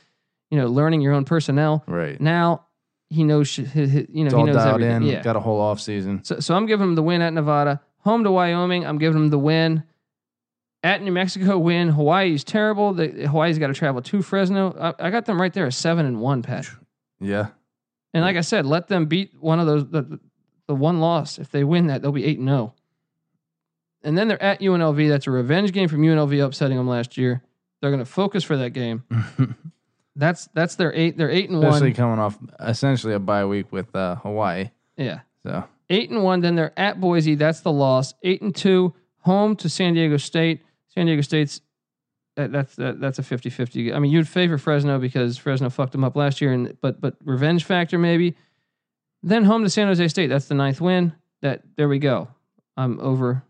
[0.50, 1.82] You know, learning your own personnel.
[1.88, 2.20] Right.
[2.20, 2.66] Now
[3.08, 4.96] he knows his, his- you know It's he knows everything.
[4.96, 5.02] in.
[5.04, 5.22] Yeah.
[5.22, 6.22] Got a whole off season.
[6.24, 7.80] So so I'm giving him the win at Nevada.
[8.00, 8.86] Home to Wyoming.
[8.86, 9.82] I'm giving him the win.
[10.86, 11.88] At New Mexico, win.
[11.88, 12.92] Hawaii's terrible.
[12.94, 14.72] The, Hawaii's got to travel to Fresno.
[14.78, 16.68] I, I got them right there, a seven and one, Pat.
[17.18, 17.48] Yeah.
[18.14, 20.20] And like I said, let them beat one of those the,
[20.68, 21.38] the one loss.
[21.38, 22.72] If they win that, they'll be eight and zero.
[24.04, 25.08] And then they're at UNLV.
[25.08, 27.42] That's a revenge game from UNLV upsetting them last year.
[27.80, 29.02] They're going to focus for that game.
[30.18, 31.18] That's that's their eight.
[31.18, 31.94] They're eight and Especially one.
[31.94, 34.70] coming off essentially a bye week with uh, Hawaii.
[34.96, 36.40] Yeah, So eight and one.
[36.40, 37.34] Then they're at Boise.
[37.34, 38.14] That's the loss.
[38.22, 38.94] Eight and two.
[39.20, 40.62] Home to San Diego State.
[40.96, 41.60] San Diego State's
[42.36, 43.94] that, that's that, that's a 50-50.
[43.94, 47.16] I mean, you'd favor Fresno because Fresno fucked them up last year, and but but
[47.24, 48.36] revenge factor maybe.
[49.22, 50.28] Then home to San Jose State.
[50.28, 51.12] That's the ninth win.
[51.42, 52.28] That there we go.
[52.76, 53.42] I'm over.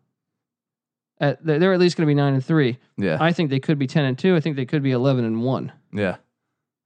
[1.18, 2.78] At, they're they're at least going to be nine and three.
[2.96, 4.36] yeah, I think they could be ten and two.
[4.36, 5.72] I think they could be eleven and one.
[5.92, 6.16] yeah.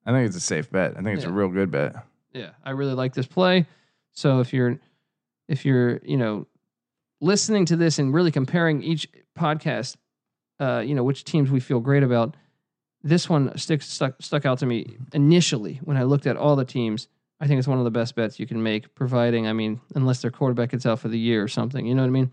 [0.07, 0.93] I think it's a safe bet.
[0.97, 1.95] I think it's a real good bet.
[2.33, 3.67] Yeah, I really like this play.
[4.13, 4.79] So if you're
[5.47, 6.47] if you're, you know,
[7.21, 9.07] listening to this and really comparing each
[9.39, 9.97] podcast,
[10.61, 12.37] uh, you know, which teams we feel great about,
[13.03, 16.65] this one sticks stuck stuck out to me initially when I looked at all the
[16.65, 17.09] teams.
[17.41, 20.21] I think it's one of the best bets you can make, providing, I mean, unless
[20.21, 22.33] their quarterback gets out for the year or something, you know what I mean?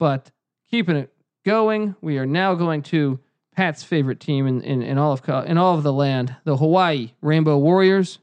[0.00, 0.32] But
[0.68, 1.12] keeping it
[1.44, 3.20] going, we are now going to
[3.54, 7.12] Pat's favorite team in, in, in all of in all of the land, the Hawaii
[7.20, 8.18] Rainbow Warriors.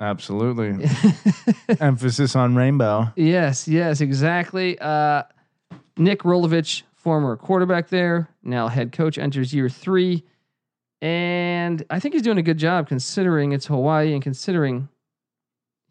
[0.00, 0.88] Absolutely.
[1.80, 3.12] Emphasis on rainbow.
[3.16, 4.78] Yes, yes, exactly.
[4.78, 5.24] Uh,
[5.98, 10.22] Nick Rolovich, former quarterback there, now head coach, enters year three.
[11.00, 14.88] And I think he's doing a good job considering it's Hawaii and considering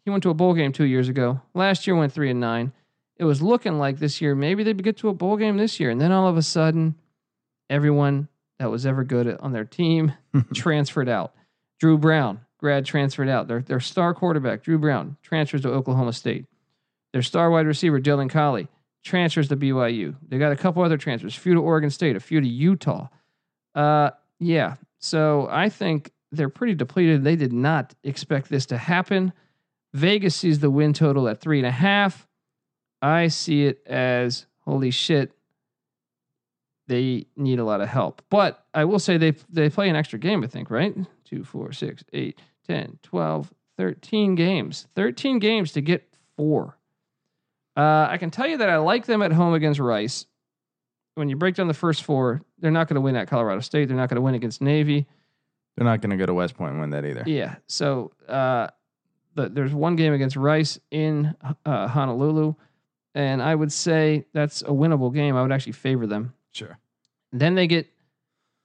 [0.04, 1.40] he went to a bowl game two years ago.
[1.52, 2.72] Last year went three and nine.
[3.16, 5.90] It was looking like this year, maybe they'd get to a bowl game this year.
[5.90, 6.94] And then all of a sudden,
[7.68, 10.12] everyone that was ever good on their team
[10.54, 11.34] transferred out.
[11.80, 13.48] Dru Brown, grad transferred out.
[13.48, 16.46] Their, their star quarterback, Dru Brown, transfers to Oklahoma State.
[17.12, 18.68] Their star wide receiver, Dylan Collie,
[19.02, 20.14] transfers to BYU.
[20.28, 23.08] They got a couple other transfers, a few to Oregon State, a few to Utah.
[23.74, 24.76] Uh, yeah.
[24.98, 27.24] So I think they're pretty depleted.
[27.24, 29.32] They did not expect this to happen.
[29.94, 32.28] Vegas sees the win total at three and a half.
[33.02, 35.32] I see it as holy shit.
[36.86, 38.22] They need a lot of help.
[38.30, 40.94] But I will say they they play an extra game, I think, right?
[41.24, 44.86] Two, four, six, eight, 10, 12, 13 games.
[44.94, 46.76] 13 games to get four.
[47.76, 50.26] Uh, I can tell you that I like them at home against Rice.
[51.14, 53.88] When you break down the first four, they're not going to win at Colorado State.
[53.88, 55.06] They're not going to win against Navy.
[55.76, 57.22] They're not going to go to West Point and win that either.
[57.26, 57.56] Yeah.
[57.66, 58.68] So uh,
[59.34, 62.54] the, there's one game against Rice in uh, Honolulu,
[63.14, 65.36] and I would say that's a winnable game.
[65.36, 66.34] I would actually favor them.
[66.52, 66.78] Sure.
[67.32, 67.88] Then they get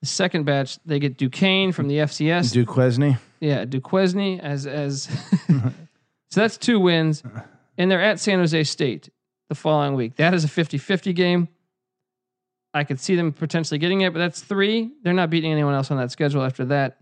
[0.01, 0.77] the second batch.
[0.85, 2.51] They get Duquesne from the FCS.
[2.51, 3.17] Duquesne.
[3.39, 5.03] yeah, Duquesne as as.
[5.47, 7.23] so that's two wins,
[7.77, 9.09] and they're at San Jose State
[9.49, 10.15] the following week.
[10.15, 11.47] That is a 50-50 game.
[12.73, 14.91] I could see them potentially getting it, but that's three.
[15.03, 16.97] They're not beating anyone else on that schedule after that.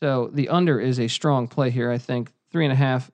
[0.00, 1.90] So the under is a strong play here.
[1.90, 3.10] I think three and a half.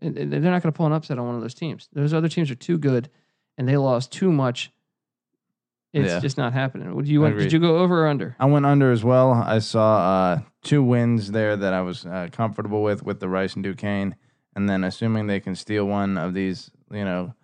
[0.00, 1.88] They're not going to pull an upset on one of those teams.
[1.92, 3.10] Those other teams are too good,
[3.58, 4.70] and they lost too much.
[5.92, 6.20] It's Yeah.
[6.20, 6.94] just not happening.
[6.94, 7.38] Would you want?
[7.38, 8.36] Did you go over or under?
[8.38, 9.32] I went under as well.
[9.32, 13.54] I saw uh, two wins there that I was uh, comfortable with, with the Rice
[13.54, 14.14] and Duquesne,
[14.56, 17.34] and then assuming they can steal one of these, you know,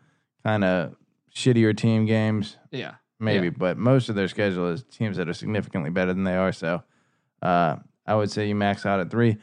[0.42, 0.96] kind of
[1.32, 2.94] shittier team games, Yeah.
[3.20, 3.50] maybe.
[3.50, 6.52] But most of their schedule is teams that are significantly better than they are.
[6.52, 6.82] So
[7.42, 9.36] uh, I would say you max out at three.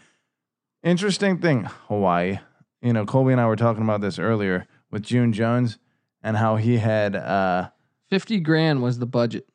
[0.83, 2.39] Interesting thing, Hawaii.
[2.81, 5.77] You know, Colby and I were talking about this earlier with June Jones
[6.23, 7.69] and how he had, uh,
[8.09, 9.47] Fifty grand was the budget.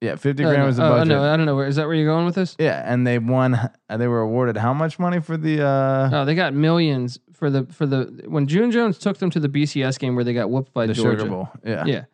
[0.00, 1.08] Yeah, fifty Uh, grand was the oh, budget.
[1.08, 1.56] no, I don't know.
[1.56, 1.86] Where is that?
[1.86, 2.54] Where you're going with this?
[2.58, 3.54] Yeah, and they won.
[3.54, 5.62] uh, They were awarded how much money for the?
[5.64, 9.40] uh Oh, they got millions for the for the when June Jones took them to
[9.40, 11.18] the BCS game where they got whooped by the Georgia.
[11.20, 11.48] Sugar Bowl.
[11.64, 11.84] Yeah.
[11.86, 12.04] Yeah.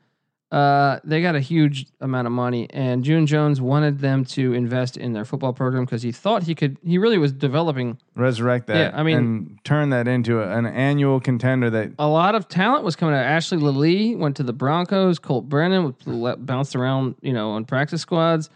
[0.54, 4.96] Uh, they got a huge amount of money, and June Jones wanted them to invest
[4.96, 6.78] in their football program because he thought he could.
[6.84, 8.76] He really was developing resurrect that.
[8.76, 11.70] Yeah, I mean- and turn that into a- an annual contender.
[11.70, 13.24] That a lot of talent was coming out.
[13.24, 15.18] Ashley Lelie went to the Broncos.
[15.18, 15.92] Colt Brennan
[16.38, 18.48] bounced around, you know, on practice squads.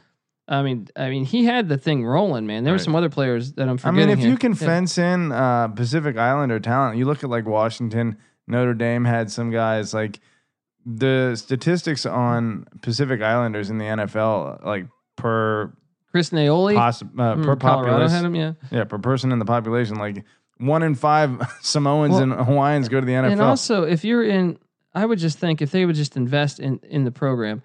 [0.47, 2.63] I mean, I mean, he had the thing rolling, man.
[2.63, 2.85] There were Right.
[2.85, 4.29] some other players that I'm I mean, if here.
[4.31, 4.57] you can Yeah.
[4.69, 9.51] fence in uh Pacific Islander talent, you look at like Washington, Notre Dame had some
[9.51, 10.21] guys like
[10.97, 15.73] the statistics on Pacific Islanders in the NFL, like per
[16.11, 17.57] Chris Naoli poss- uh, per
[18.09, 18.53] had him, yeah.
[18.71, 20.25] yeah, per person in the population, like
[20.57, 23.33] one in five Samoans Well, and Hawaiians go to the NFL.
[23.33, 24.59] And also, if you're in,
[24.95, 27.63] I would just think if they would just invest in in the program,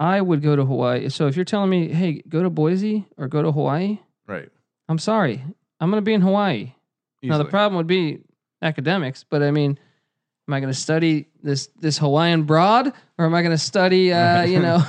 [0.00, 1.10] I would go to Hawaii.
[1.10, 4.48] So if you're telling me, hey, go to Boise or go to Hawaii, right.
[4.88, 5.44] I'm sorry,
[5.80, 6.72] I'm going to be in Hawaii.
[7.22, 8.20] Now the problem would be
[8.62, 9.78] academics, but I mean,
[10.48, 14.12] am I going to study this this Hawaiian broad, or am I going to study,
[14.12, 14.82] uh, you know,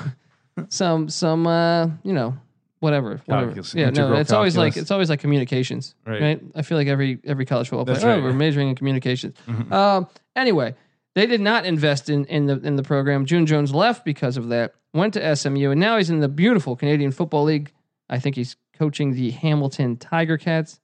[0.69, 2.36] some some uh, you know,
[2.80, 3.48] whatever, whatever.
[3.48, 6.22] Calculus, Yeah, no, it's always like it's always like communications, Right.
[6.22, 6.41] right?
[6.56, 9.36] I feel like every every college football player, oh, we're majoring in communications.
[9.48, 9.72] Mhm.
[9.72, 10.76] Um, anyway,
[11.15, 13.26] they did not invest in in the in the program.
[13.26, 14.74] June Jones left because of that.
[14.93, 17.72] Went to SMU, and now he's in the beautiful Canadian Football League.
[18.10, 20.80] I think he's coaching the Hamilton Tiger Cats.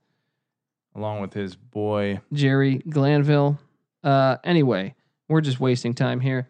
[0.93, 2.21] along with his boy.
[2.31, 3.57] Jerry Glanville.
[4.05, 4.93] Uh, anyway,
[5.27, 6.47] we're just wasting time here.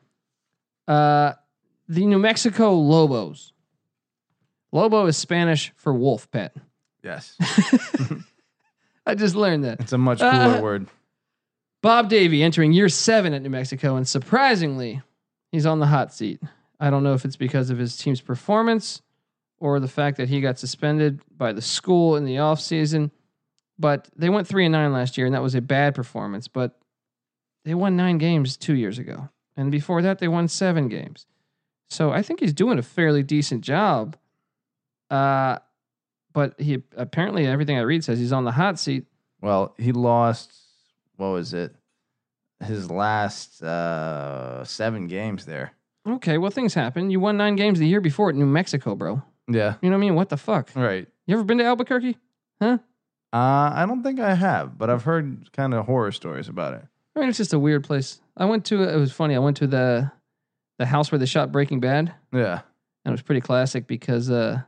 [0.88, 1.34] Uh,
[1.88, 3.54] the New Mexico Lobos.
[4.72, 6.56] Lobo is Spanish for wolf pet.
[7.04, 7.38] Yes,
[9.06, 9.80] I just learned that.
[9.80, 10.88] it's a much cooler Uh, word.
[11.82, 15.02] Bob Davie entering year seven at New Mexico, and surprisingly,
[15.52, 16.42] he's on the hot seat.
[16.80, 19.02] I don't know if it's because of his team's performance
[19.60, 23.12] or the fact that he got suspended by the school in the offseason.
[23.80, 26.48] But they went three and nine last year, and that was a bad performance.
[26.48, 26.78] But
[27.66, 29.30] they won nine games two years ago.
[29.58, 31.26] And before that, they won seven games.
[31.90, 34.16] So I think he's doing a fairly decent job.
[35.10, 35.60] Uh,
[36.34, 39.06] but he apparently everything I read says he's on the hot seat.
[39.42, 40.54] Well, he lost.
[41.18, 41.76] What was it?
[42.64, 45.74] His last uh, seven games there.
[46.08, 47.10] Okay, well, things happen.
[47.10, 49.22] You won nine games the year before at New Mexico, bro.
[49.48, 49.76] Yeah.
[49.82, 50.16] You know what I mean?
[50.16, 50.70] What the fuck?
[50.76, 51.08] Right.
[51.26, 52.18] You ever been to Albuquerque?
[52.62, 52.78] Huh?
[53.34, 56.86] Uh, I don't think I have, but I've heard kind of horror stories about it.
[57.16, 58.20] I mean, it's just a weird place.
[58.36, 58.84] I went to.
[58.84, 59.36] It was funny.
[59.36, 60.12] I went to the
[60.80, 62.62] the house where they shot Breaking Bad, Yeah.
[63.06, 64.62] and it was pretty classic because uh,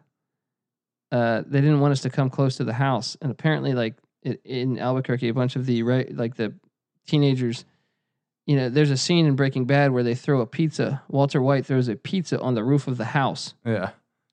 [1.12, 4.42] uh, they didn't want us to come close to the house, and apparently, like it,
[4.46, 6.54] in Albuquerque, a bunch of the right, like the
[7.08, 7.66] teenagers.
[8.46, 11.02] You know, there's a scene in Breaking Bad where they throw a pizza.
[11.10, 13.54] Walter White throws a pizza on the roof of the house.
[13.66, 13.90] Yeah.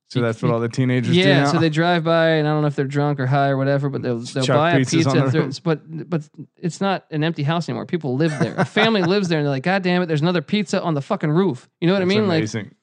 [0.09, 1.53] So that's what all the teenagers do Yeah, now?
[1.53, 3.89] so they drive by, and I don't know if they're drunk or high or whatever,
[3.89, 5.11] but they'll they'll chuck buy a pizzas pizza.
[5.11, 5.63] on And the throw, roof.
[5.65, 6.23] but but
[6.57, 7.87] it's not an empty house anymore.
[7.87, 8.55] People live there.
[8.57, 11.01] A family lives there, and they're like, God damn it, there's another pizza on the
[11.03, 11.69] fucking roof.
[11.81, 12.29] You know what I That's mean?
[12.29, 12.75] Like amazing.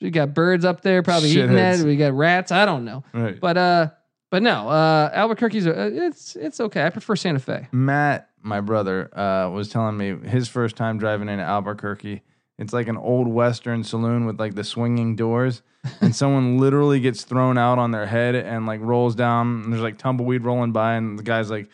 [0.00, 1.80] we got birds up there, probably eating that.
[1.80, 2.50] We got rats.
[2.50, 3.38] I don't know, right.
[3.38, 3.90] but uh,
[4.30, 6.84] but no, uh, Albuquerque's a, it's it's okay.
[6.84, 7.68] I prefer Santa Fe.
[7.70, 12.22] Matt, my brother, uh, was telling me his first time driving into Albuquerque.
[12.62, 15.62] It's like an old Western saloon with like the swinging doors,
[16.00, 19.64] and someone literally gets thrown out on their head and like rolls down.
[19.64, 21.68] And there's like tumbleweed rolling by, and the guy's like,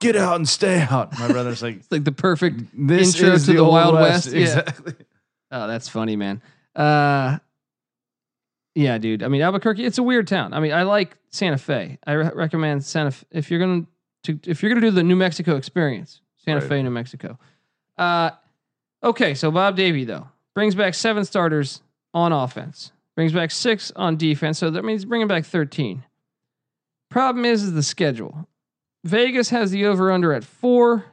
[0.00, 2.60] "Get out and stay out." My brother's like, It's like the perfect.
[2.74, 4.40] "This Intro is to the Old Wild West, yeah.
[4.42, 4.94] Exactly.
[5.50, 6.42] Oh, that's funny, man.
[6.76, 7.38] Uh,
[8.74, 9.22] yeah, dude.
[9.22, 10.52] I mean, Albuquerque, it's a weird town.
[10.52, 11.98] I mean, I like Santa Fe.
[12.06, 13.26] I re- recommend Santa Fe.
[13.30, 13.86] If you're going
[14.24, 16.68] to if you're going to do the New Mexico experience, Santa Right.
[16.68, 17.38] Fe, New Mexico.
[17.96, 18.30] Uh,
[19.02, 21.82] okay, so Bob Davie though brings back seven starters
[22.12, 26.04] on offense, brings back six on defense, so that means bringing back thirteen.
[27.10, 28.48] Problem is, is the schedule.
[29.04, 31.04] Vegas has the over under at four.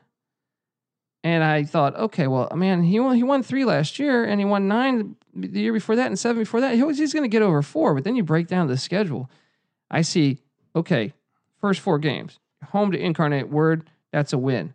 [1.23, 4.45] And I thought, okay, well, man, he won he won three last year, and he
[4.45, 6.73] won nine the year before that, and seven before that.
[6.73, 7.93] He was, he's going to get over four.
[7.93, 9.29] But then you break down the schedule,
[9.91, 10.39] I see,
[10.75, 11.13] okay,
[11.59, 12.39] first four games,
[12.69, 14.73] home to Incarnate Word, that's a win.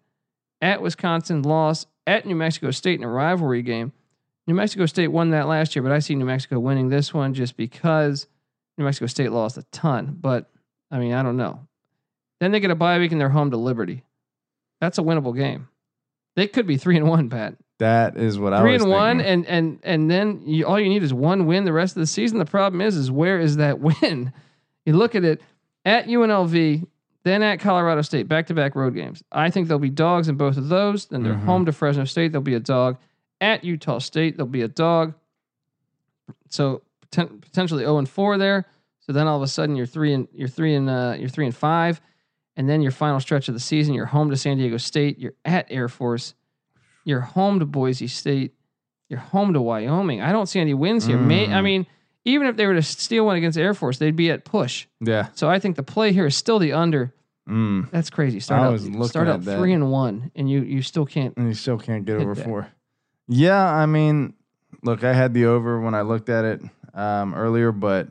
[0.63, 1.87] At Wisconsin, loss.
[2.07, 3.93] At New Mexico State in a rivalry game.
[4.47, 7.35] New Mexico State won that last year, but I see New Mexico winning this one
[7.35, 8.27] just because
[8.79, 10.17] New Mexico State lost a ton.
[10.21, 10.49] But
[10.91, 11.67] I mean, I don't know.
[12.41, 14.05] Then they get a bye week and they're home to Liberty.
[14.81, 15.69] That's a winnable game.
[16.37, 17.55] They could be three and one, Pat.
[17.79, 21.03] That is what I Three and one, and and and then you, all you need
[21.03, 22.39] is one win the rest of the season.
[22.39, 24.33] The problem is, is where is that win?
[24.85, 25.41] You look at it
[25.85, 26.87] at UNLV,
[27.25, 29.23] then at Colorado State, back to back road games.
[29.33, 31.07] I think there'll be dogs in both of those.
[31.07, 31.45] Then they're Mhm.
[31.45, 32.33] home to Fresno State.
[32.33, 32.97] There'll be a dog
[33.41, 34.37] at Utah State.
[34.37, 35.15] There'll be a dog.
[36.51, 38.67] So poten- potentially zero and four there.
[39.01, 41.47] So then all of a sudden you're three and you're three and uh, you're three
[41.47, 42.01] and five,
[42.57, 45.19] and then your final stretch of the season, you're home to San Diego State.
[45.19, 46.35] You're at Air Force.
[47.05, 48.55] You're home to Boise State.
[49.09, 50.21] You're home to Wyoming.
[50.23, 51.17] I don't see any wins here.
[51.19, 51.65] May, I Mm.
[51.65, 51.87] mean,
[52.25, 54.87] even if they were to steal one against Air Force, they'd be at push.
[55.01, 55.29] yeah.
[55.35, 57.13] So I think the play here is still the under.
[57.49, 57.89] Mm.
[57.93, 58.41] That's crazy.
[58.41, 59.59] Start I out, start at out that.
[59.59, 61.37] three and one, and you you still can't.
[61.37, 62.45] And you still can't get over that.
[62.45, 62.67] four.
[63.29, 64.35] Yeah, I mean,
[64.83, 66.63] look, I had the over when I looked at it
[66.95, 68.09] um, earlier, but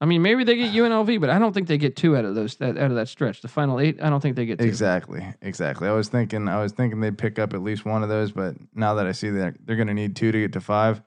[0.00, 2.34] I mean, maybe they get UNLV, but I don't think they get two out of
[2.36, 3.40] those that out of that stretch.
[3.40, 4.64] The final eight, I don't think they get two.
[4.64, 5.88] exactly, exactly.
[5.88, 8.54] I was thinking, I was thinking they'd pick up at least one of those, but
[8.74, 11.02] now that I see that they're going to need two to get to five,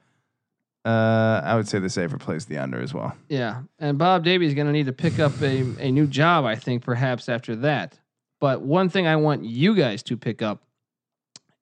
[0.84, 3.16] uh, I would say the safer plays the under as well.
[3.30, 6.43] Yeah, and Bob Davie is going to need to pick up a, a new job,
[6.43, 7.97] I think, perhaps after that.
[8.41, 10.64] But one thing I want you guys to pick up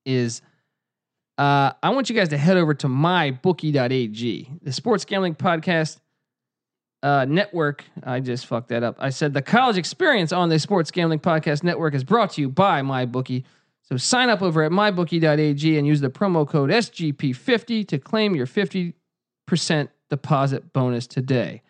[0.05, 0.41] is
[1.39, 5.97] uh, I want you guys to head over to mybookie.ag, the sports gambling podcast
[7.01, 7.85] uh, network.
[8.03, 8.97] I just fucked that up.
[8.99, 12.49] I said the college experience on the sports gambling podcast network is brought to you
[12.49, 13.45] by MyBookie.
[13.83, 18.45] So sign up over at mybookie.ag and use the promo code SGP50 to claim your
[18.45, 18.93] 50%
[20.09, 21.61] deposit bonus today.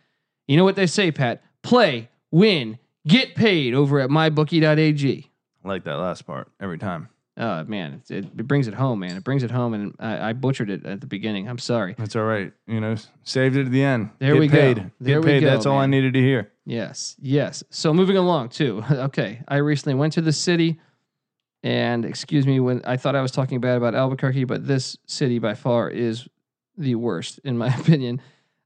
[0.47, 1.43] You know what they say, Pat?
[1.61, 5.29] Play, win, get paid over at mybookie.ag.
[5.63, 7.09] I like that last part every time.
[7.39, 9.15] Oh man, it, it brings it home, man.
[9.15, 11.47] It brings it home, and I, I butchered it at the beginning.
[11.47, 11.95] I'm sorry.
[11.97, 12.51] That's all right.
[12.67, 14.09] You know, saved it at the end.
[14.19, 14.57] There Get we go.
[14.57, 14.77] paid.
[14.99, 15.39] There Get we paid.
[15.41, 16.51] go, That's all I needed to hear.
[16.65, 17.63] Yes, yes.
[17.69, 18.83] So moving along too.
[18.91, 20.81] Okay, I recently went to the city,
[21.63, 25.39] and excuse me when I thought I was talking bad about Albuquerque, but this city
[25.39, 26.27] by far is
[26.77, 28.21] the worst in my opinion.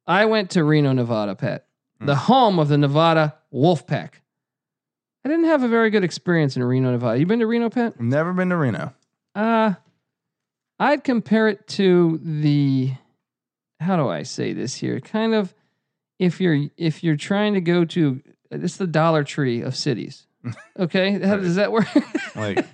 [0.07, 1.67] I went to Reno, Nevada, Pat,
[1.99, 2.21] the hmm.
[2.21, 4.15] home of the Nevada Wolfpack.
[5.25, 7.17] I didn't have a very good experience in Reno, Nevada.
[7.19, 7.99] You been to Reno, Pat?
[7.99, 8.93] Never been to Reno.
[9.35, 9.73] Uh
[10.79, 12.91] I'd compare it to the
[13.79, 14.99] how do I say this here?
[14.99, 15.53] Kind of
[16.19, 18.21] if you're if you're trying to go to
[18.51, 20.27] it's the Dollar Tree of cities.
[20.77, 21.87] Okay, how does that work?
[22.35, 22.65] Like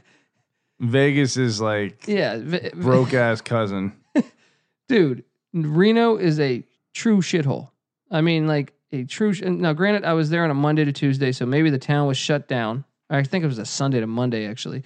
[0.80, 3.94] Vegas is like yeah, v- v- broke ass cousin.
[4.88, 5.24] dude.
[5.54, 7.70] Reno is a true shithole.
[8.12, 9.34] I mean, like a true.
[9.34, 12.08] Sh- now, granted, I was there on a Monday to Tuesday, so maybe the town
[12.08, 12.86] was shut down.
[13.10, 14.84] I think it was a Sunday to Monday, actually.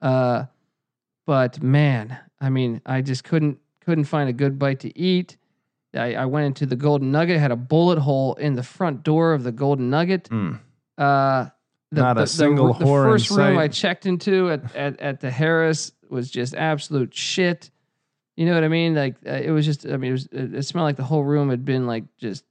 [0.00, 0.44] Uh,
[1.26, 5.36] but man, I mean, I just couldn't couldn't find a good bite to eat.
[5.94, 9.34] I, I went into the Golden Nugget, had a bullet hole in the front door
[9.34, 10.28] of the Golden Nugget.
[10.30, 10.58] Mm.
[10.96, 11.46] Uh,
[11.90, 13.58] the, Not a the- the- single the, in first room.
[13.58, 17.70] I checked into at, at, at the Harrah's was just absolute shit.
[18.36, 18.94] You know what I mean?
[18.94, 19.84] Like uh, it was just.
[19.86, 20.26] I mean, it was.
[20.32, 22.44] It, it smelled like the whole room had been like just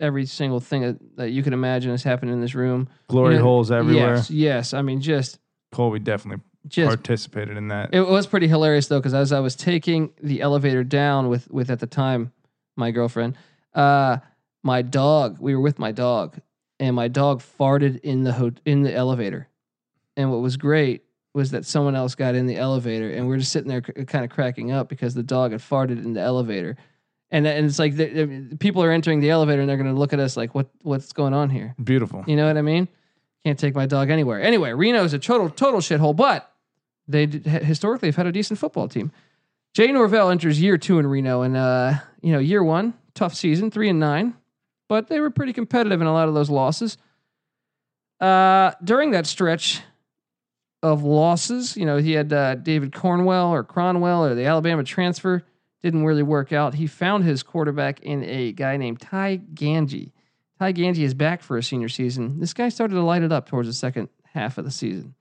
[0.00, 2.88] every single thing that, that you can imagine has happened in this room.
[3.08, 4.16] Glory You know, holes everywhere.
[4.16, 4.74] Yes, yes.
[4.74, 5.38] I mean, just
[5.72, 7.90] Colby definitely just participated in that.
[7.92, 11.70] it was pretty hilarious though, because as I was taking the elevator down with with
[11.70, 12.32] at the time
[12.76, 13.36] my girlfriend,
[13.74, 14.18] uh,
[14.62, 15.38] my dog.
[15.40, 16.38] We were with my dog,
[16.80, 19.48] and my dog farted in the ho- in the elevator.
[20.16, 23.38] And what was great was that someone else got in the elevator, and we are
[23.38, 26.76] just sitting there, kind of cracking up because the dog had farted in the elevator.
[27.30, 29.98] And and it's like the, the- people are entering the elevator, and they're going to
[29.98, 32.22] look at us like, "What what's going on here?" Beautiful.
[32.26, 32.86] You know what I mean?
[33.44, 34.40] Can't take my dog anywhere.
[34.40, 36.50] Anyway, Reno is a total total shithole, but
[37.08, 39.10] they did, historically have had a decent football team.
[39.74, 43.70] Jay Norvell enters year two in Reno, and uh, you know, year one tough season,
[43.70, 44.34] three and nine,
[44.88, 46.96] but they were pretty competitive in a lot of those losses.
[48.20, 49.82] Uh, during that stretch
[50.82, 55.42] of losses, you know, he had uh, David Cornwell or Cronwell or the Alabama transfer
[55.84, 56.72] didn't really work out.
[56.72, 60.12] He found his quarterback in a guy named Ty Gangi.
[60.58, 62.40] Ty Gangi is back for a senior season.
[62.40, 65.14] This guy started to light it up towards the second half of the season.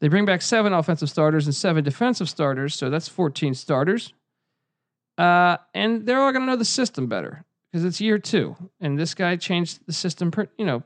[0.00, 4.12] They bring back seven offensive starters and seven defensive starters, so that's 14 starters.
[5.16, 8.98] Uh, and they're all going to know the system better because it's year two, and
[8.98, 10.32] this guy changed the system.
[10.32, 10.82] Per, you know,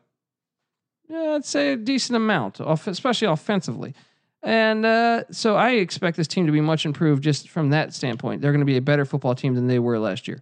[1.08, 3.94] yeah, I'd say a decent amount, especially offensively.
[4.46, 8.40] And uh, so I expect this team to be much improved just from that standpoint.
[8.40, 10.40] They're going to be a better football team than they were last year.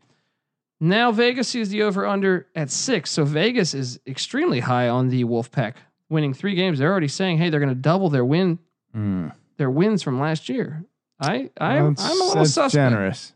[0.78, 3.10] Now Vegas sees the over under at six.
[3.10, 5.74] So Vegas is extremely high on the Wolfpack,
[6.10, 6.78] winning three games.
[6.78, 8.58] They're already saying, hey, they're going to double their win
[8.94, 9.32] Mm.
[9.56, 10.84] their wins from last year.
[11.18, 12.74] I, I I'm That's- a little suspect.
[12.74, 13.32] generous.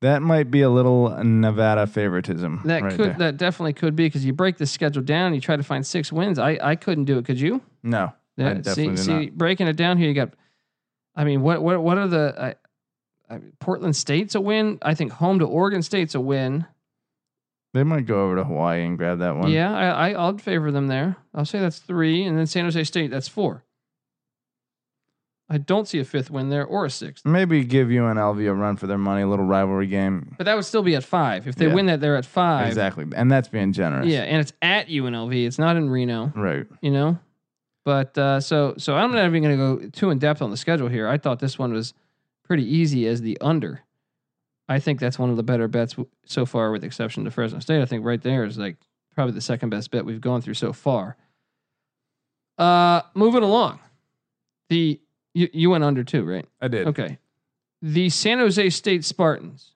[0.00, 2.60] That might be a little Nevada favoritism.
[2.64, 3.14] That right could there.
[3.18, 6.10] that definitely could be because you break the schedule down, you try to find six
[6.12, 6.38] wins.
[6.38, 7.24] I I couldn't do it.
[7.24, 7.60] Could you?
[7.82, 10.30] no, Yeah, see, see, breaking it down here, you got.
[11.14, 12.34] I mean, what what what are the?
[13.30, 14.78] I, I, Portland State's a win.
[14.82, 16.66] I think home to Oregon State's a win.
[17.74, 19.50] They might go over to Hawaii and grab that one.
[19.50, 21.16] Yeah, I, I I'll favor them there.
[21.34, 23.64] I'll say that's three, and then San Jose State that's four.
[25.48, 28.76] I don't see a fifth win there or a sixth, Maybe give UNLV a run
[28.76, 30.34] for their money, a little rivalry game.
[30.38, 31.46] but that would still be at five.
[31.46, 31.74] If they Yeah.
[31.74, 32.66] win that, they're at five.
[32.66, 33.04] Exactly.
[33.14, 34.08] And that's being generous.
[34.08, 35.46] Yeah, and it's at UNLV.
[35.46, 36.32] It's not in Reno.
[36.34, 36.66] Right.
[36.80, 37.18] you know.
[37.84, 40.56] But uh, so so I'm not even going to go too in depth on the
[40.56, 41.06] schedule here.
[41.06, 41.92] I thought this one was
[42.42, 43.82] pretty easy as the under.
[44.68, 47.58] I think that's one of the better bets so far, with the exception to Fresno
[47.58, 47.82] State.
[47.82, 48.76] I think right there is like
[49.14, 51.16] probably the second best bet we've gone through so far.
[52.56, 53.80] Uh, moving along,
[54.70, 54.98] the
[55.34, 56.46] you, you went under too, right?
[56.62, 56.86] I did.
[56.88, 57.18] Okay.
[57.82, 59.72] The San Jose State Spartans.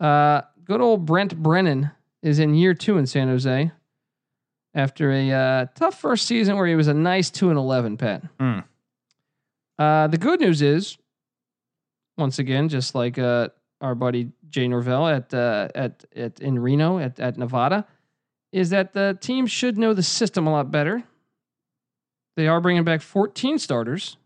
[0.00, 3.70] Uh, good old Brent Brennan is in year two in San Jose
[4.74, 7.96] after a uh, tough first season where he was a nice two and eleven.
[7.96, 8.22] Pat.
[8.38, 8.60] Hmm.
[9.78, 10.98] Uh, the good news is,
[12.16, 13.48] once again, just like uh,
[13.80, 17.86] our buddy Jay Norvell at uh, at at in Reno at at Nevada,
[18.52, 21.04] is that the team should know the system a lot better.
[22.36, 24.16] They are bringing back 14 starters.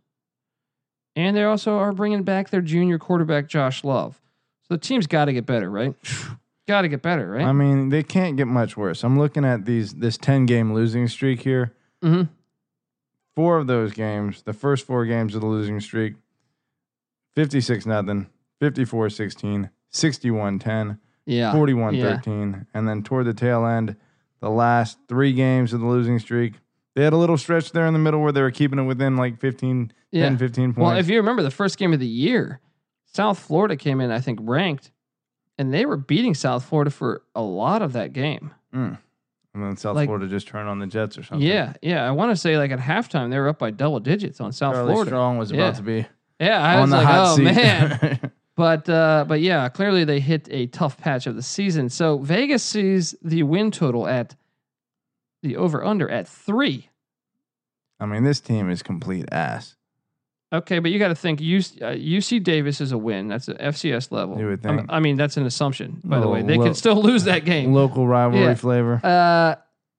[1.15, 4.21] And they also are bringing back their junior quarterback, Josh Love.
[4.63, 5.95] So the team's got to get better, right?
[6.69, 7.45] got to get better, right?
[7.45, 9.03] I mean, they can't get much worse.
[9.03, 11.75] I'm looking at these this 10 game losing streak here.
[12.03, 12.23] hmm
[13.35, 16.15] Four of those games, the first four games of the losing streak,
[17.37, 18.27] 56 nothing,
[18.61, 21.53] 54 16, 61 10, Yeah.
[21.53, 22.17] 41 yeah.
[22.17, 22.67] 13.
[22.75, 23.97] And then toward the tail end,
[24.41, 26.55] the last three games of the losing streak,
[26.97, 29.17] they had a little stretch there in the middle where they were keeping it within
[29.17, 30.25] like 15, Yeah.
[30.25, 30.79] 10, 15 points.
[30.79, 32.61] Well, if you remember the first game of the year,
[33.05, 34.91] South Florida came in, I think, ranked,
[35.59, 38.53] and they were beating South Florida for a lot of that game.
[38.75, 38.99] Mm.
[39.55, 41.47] And then South Like- Florida just turned on the Jets or something.
[41.47, 42.07] Yeah, yeah.
[42.07, 44.75] I want to say like at halftime they were up by double digits on South
[44.75, 45.09] Charlie Florida.
[45.11, 45.59] Strong was Yeah.
[45.63, 46.07] about to be
[46.39, 47.43] Yeah, I was like, oh seat.
[47.45, 48.33] man.
[48.59, 51.89] But uh, but yeah, clearly they hit a tough patch of the season.
[51.91, 54.35] So Vegas sees the win total at
[55.45, 56.89] the over under at three.
[58.01, 59.77] I mean, this team is complete ass.
[60.51, 63.29] Okay, but you got to think UC, uh, UC Davis is a win.
[63.29, 64.39] That's an FCS level.
[64.39, 64.87] You would think.
[64.89, 66.01] I mean, that's an assumption.
[66.03, 67.75] By the Oh, way, they lo- could still lose that game.
[67.75, 68.55] Local rivalry Yeah.
[68.55, 69.01] flavor.
[69.05, 69.57] Uh,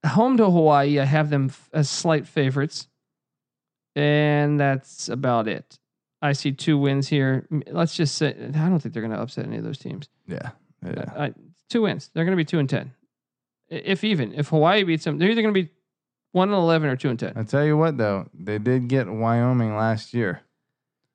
[0.07, 2.87] home to Hawaii, I have them f- as slight favorites,
[3.95, 5.77] and that's about it.
[6.21, 7.47] I see two wins here.
[7.67, 10.09] Let's just say I don't think they're going to upset any of those teams.
[10.27, 10.49] Yeah.
[10.85, 11.05] Yeah.
[11.15, 11.33] I,
[11.69, 12.09] two wins.
[12.13, 12.91] They're going to be two and ten,
[13.69, 14.33] if even.
[14.33, 15.69] If Hawaii beats them, they're either going to be
[16.31, 17.33] one and eleven or two and ten.
[17.35, 20.41] I tell you what, though, they did get Wyoming last year.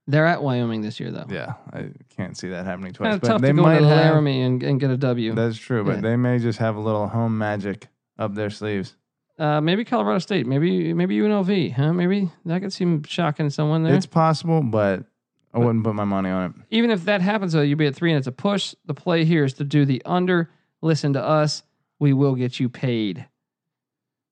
[0.07, 1.25] They're at Wyoming this year, though.
[1.31, 3.07] Yeah, I can't see that happening twice.
[3.07, 3.85] Kind of but tough they to go might have.
[3.85, 5.33] Laramie and, and get a W.
[5.35, 6.01] That's true, but Yeah.
[6.03, 7.89] they may just have a little home magic
[8.19, 8.97] up their sleeves.
[9.39, 10.47] Uh, maybe Colorado State.
[10.47, 11.73] Maybe maybe UNLV.
[11.73, 11.93] Huh?
[11.93, 13.95] Maybe that could seem shocking to someone there.
[13.95, 15.05] It's possible, but
[15.55, 16.53] I wouldn't put my money on it.
[16.71, 18.75] Even if that happens, though, you'd be at three and it's a push.
[18.85, 20.51] The play here is to do the under.
[20.83, 21.63] Listen to us.
[21.99, 23.27] We will get you paid.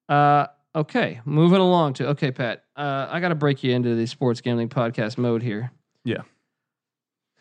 [0.09, 2.65] Uh, okay, moving along to okay, Pat.
[2.77, 5.73] Uh, I got to break you into the sports gambling podcast mode here.
[6.05, 6.23] Yeah.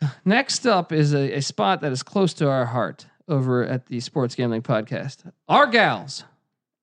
[0.25, 3.99] Next up is a, a spot that is close to our heart over at the
[3.99, 5.31] Sports Gambling Podcast.
[5.47, 6.23] Our gals,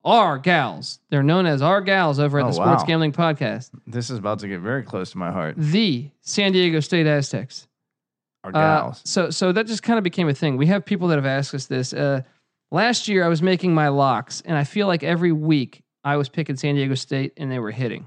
[0.05, 1.01] our gals.
[1.11, 2.87] They're known as our gals over at Oh, the Sports wow.
[2.87, 3.71] Gambling Podcast.
[3.87, 5.57] This is about to get very close to my heart.
[5.59, 7.67] The San Diego State Aztecs.
[8.45, 9.03] Our Uh, gals.
[9.05, 10.57] so so that just kind of became a thing.
[10.57, 11.93] We have people that have asked us this.
[11.93, 12.23] Uh,
[12.71, 16.29] last year, I was making my locks, and I feel like every week I was
[16.29, 18.07] picking San Diego State, and they were hitting.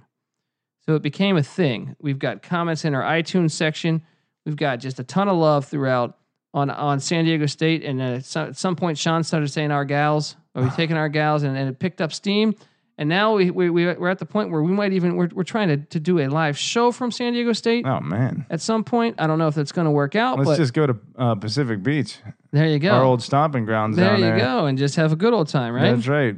[0.85, 1.95] So it became a thing.
[2.01, 4.01] We've got comments in our iTunes section.
[4.45, 6.17] We've got just a ton of love throughout
[6.53, 7.83] on on San Diego State.
[7.83, 10.97] And uh, at some, at some point, Sean started saying "our gals," are we taking
[10.97, 11.43] our gals?
[11.43, 12.55] And, and it picked up steam.
[12.97, 15.43] And now we, we we- we're at the point where we might even we're, we're
[15.43, 18.83] trying to, to do a live show from San Diego State oh man, at some
[18.83, 19.15] point.
[19.17, 21.35] I don't know if that's going to work out, let's but just go to uh,
[21.35, 22.17] Pacific Beach,
[22.51, 22.91] there you go.
[22.91, 24.37] our old stomping grounds there down you there.
[24.37, 25.95] go, and just have a good old time, right?
[25.95, 26.35] That's right.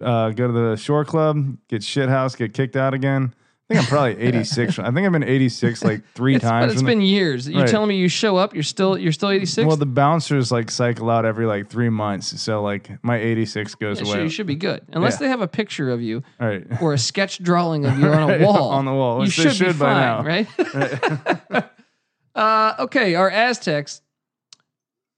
[0.00, 3.34] Uh, go to the shore club, get shit house, get kicked out again.
[3.70, 4.78] I think I'm probably 86.
[4.78, 6.72] I think I've been 86 like three It's, but times.
[6.72, 7.48] it's from the- been years.
[7.48, 7.68] You Right.
[7.68, 9.66] telling me you show up, you're still you're still 86?
[9.66, 12.38] well, the bouncers like cycle out every like three months.
[12.42, 14.14] So like my 86 goes Yeah, away.
[14.16, 14.82] sure, you should be good.
[14.92, 15.18] Unless Yeah.
[15.20, 16.66] they have a picture of you right.
[16.82, 18.68] or a sketch drawing of you on a wall.
[18.68, 21.54] on the wall, You which they should, be by fine, now.
[21.54, 21.64] right?
[22.34, 24.02] uh, okay, our Aztecs.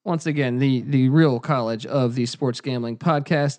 [0.04, 3.58] Once again, the the real college of the sports gambling podcast.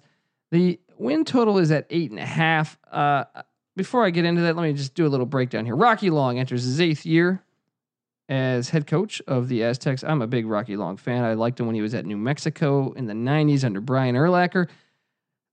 [0.52, 2.78] The win total is at eight and a half.
[2.92, 3.26] Uh,
[3.76, 5.76] before I get into that, let me just do a little breakdown here.
[5.76, 7.44] Rocky Long enters his eighth year
[8.30, 10.04] as head coach of the Aztecs.
[10.04, 11.24] I'm a big Rocky Long fan.
[11.24, 14.68] I liked him when he was at New Mexico in the '90s under Brian Urlacher.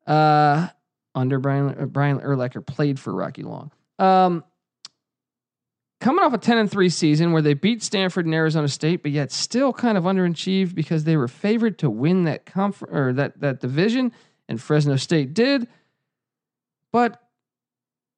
[0.07, 0.69] Uh,
[1.15, 3.71] under Brian uh, Brian Urlacher played for Rocky Long.
[3.99, 4.45] Um,
[6.01, 9.13] coming off a 10 and 3 season where they beat Stanford and Arizona State, but
[9.13, 13.41] yet still kind of underachieved because they were favored to win that confer- or that
[13.41, 14.13] that division,
[14.49, 15.69] and Fresno State did.
[16.93, 17.21] But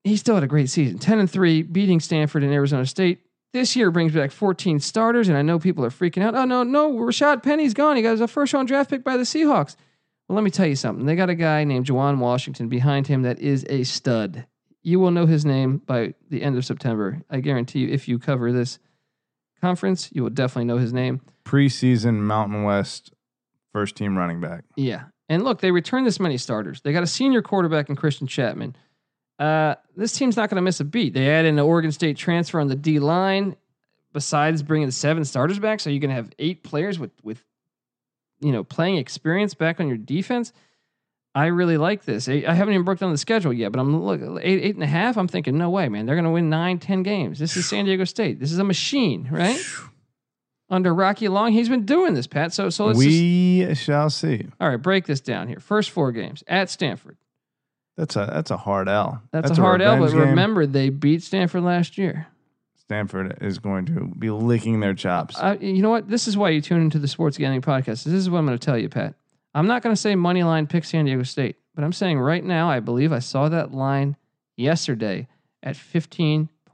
[0.04, 0.98] he still had a great season.
[0.98, 3.20] 10 and 3, beating Stanford and Arizona State.
[3.52, 6.34] This year brings back 14 starters, and I know people are freaking out.
[6.34, 7.96] Oh no, no, Rashad Penny's gone.
[7.96, 9.76] He got a first round draft pick by the Seahawks.
[10.28, 11.06] Well, let me tell you something.
[11.06, 14.46] They got a guy named Juwan Washington behind him that is a stud.
[14.82, 17.22] You will know his name by the end of September.
[17.30, 18.78] I guarantee you, if you cover this
[19.60, 21.22] conference, you will definitely know his name.
[21.44, 23.12] Preseason Mountain West
[23.72, 24.64] first team running back.
[24.76, 25.04] Yeah.
[25.28, 26.80] And look, they returned this many starters.
[26.80, 28.76] They got a senior quarterback in Christian Chapman.
[29.38, 31.14] Uh, this team's not going to miss a beat.
[31.14, 33.56] They add in an Oregon State transfer on the D line.
[34.12, 37.44] Besides bringing seven starters back, so you're going to have eight players with with
[38.40, 40.54] you know playing experience back on your defense.
[41.34, 42.26] I really like this.
[42.26, 44.82] I I haven't even broke down the schedule yet, but I'm look eight eight and
[44.82, 45.18] a half.
[45.18, 46.06] I'm thinking, no way, man.
[46.06, 47.38] They're going to win nine, ten games.
[47.38, 48.40] This is San Diego State.
[48.40, 49.62] This is a machine, right?
[50.68, 52.52] Under Rocky Long, he's been doing this, Pat.
[52.52, 54.48] So so let's just, we shall see.
[54.60, 55.60] all right, break this down here.
[55.60, 57.16] First four games at Stanford.
[57.96, 59.22] That's a that's a hard L.
[59.30, 60.18] That's, a hard L, but game.
[60.18, 62.26] remember they beat Stanford last year.
[62.76, 65.36] Stanford is going to be licking their chops.
[65.38, 66.08] Uh, you know what?
[66.08, 68.04] This is why you tune into the Sports Gambling Podcast.
[68.04, 69.14] This is what I'm going to tell you, Pat.
[69.54, 72.44] I'm not going to say money line pick San Diego State, but I'm saying right
[72.44, 74.16] now, I believe I saw that line
[74.56, 75.26] yesterday
[75.62, 75.74] at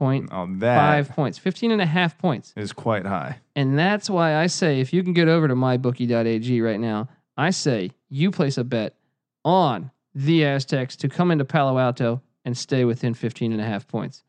[0.03, 2.53] 15.5 oh, that points, 15 and a half points.
[2.55, 3.39] is quite high.
[3.55, 7.49] And that's why I say if you can get over to mybookie.ag right now, I
[7.49, 8.95] say you place a bet
[9.43, 13.87] on the Aztecs to come into Palo Alto and stay within 15 and a half
[13.87, 14.23] points.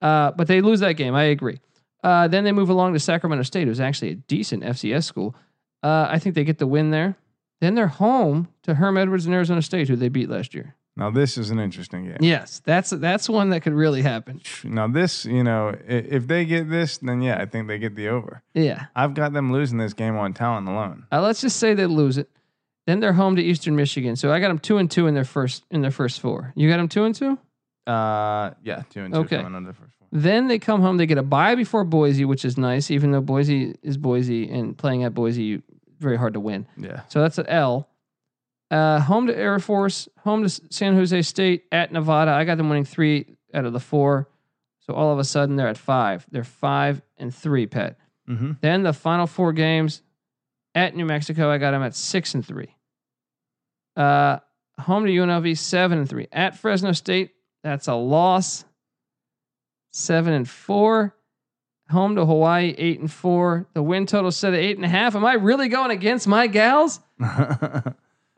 [0.00, 1.14] Uh, but they lose that game.
[1.14, 1.60] I agree.
[2.02, 5.34] Uh, then they move along to Sacramento State, who's actually a decent FCS school.
[5.82, 7.16] Uh, I think they get the win there.
[7.60, 10.74] Then they're home to Herm Edwards and Arizona State, who they beat last year.
[10.96, 12.18] Now this is an interesting game.
[12.20, 14.42] Yes, that's that's one that could really happen.
[14.62, 18.08] Now this, you know, if they get this, then yeah, I think they get the
[18.08, 18.42] over.
[18.54, 18.86] Yeah.
[18.94, 21.06] I've got them losing this game on talent alone.
[21.10, 22.28] Uh, let's just say they lose it.
[22.86, 24.16] Then they're home to Eastern Michigan.
[24.16, 26.52] So I got them two and two in their first in their first four.
[26.56, 27.38] You got them two and two.
[27.86, 29.36] Uh, yeah, two and two Okay.
[29.38, 30.08] coming under the first one.
[30.12, 30.98] Then they come home.
[30.98, 34.76] They get a bye before Boise, which is nice, even though Boise is Boise and
[34.76, 35.62] playing at Boise,
[35.98, 36.66] very hard to win.
[36.76, 37.88] Yeah, So that's an L.
[38.72, 42.30] Uh, home to Air Force, home to San Jose State, at Nevada.
[42.30, 44.30] I got them winning three out of the four.
[44.80, 46.26] So all of a sudden they're at five.
[46.30, 47.98] They're five and three, Pet.
[48.26, 48.52] mm-hmm.
[48.62, 50.00] Then the final four games
[50.74, 52.74] at New Mexico, I got them at six and three.
[53.94, 54.38] Uh,
[54.78, 56.28] home to UNLV, seven and three.
[56.32, 58.64] At Fresno State, that's a loss.
[59.92, 61.14] Seven and four.
[61.90, 63.68] Home to Hawaii, eight and four.
[63.74, 65.14] The win total set at eight and a half.
[65.14, 67.00] Am I really going against my gals?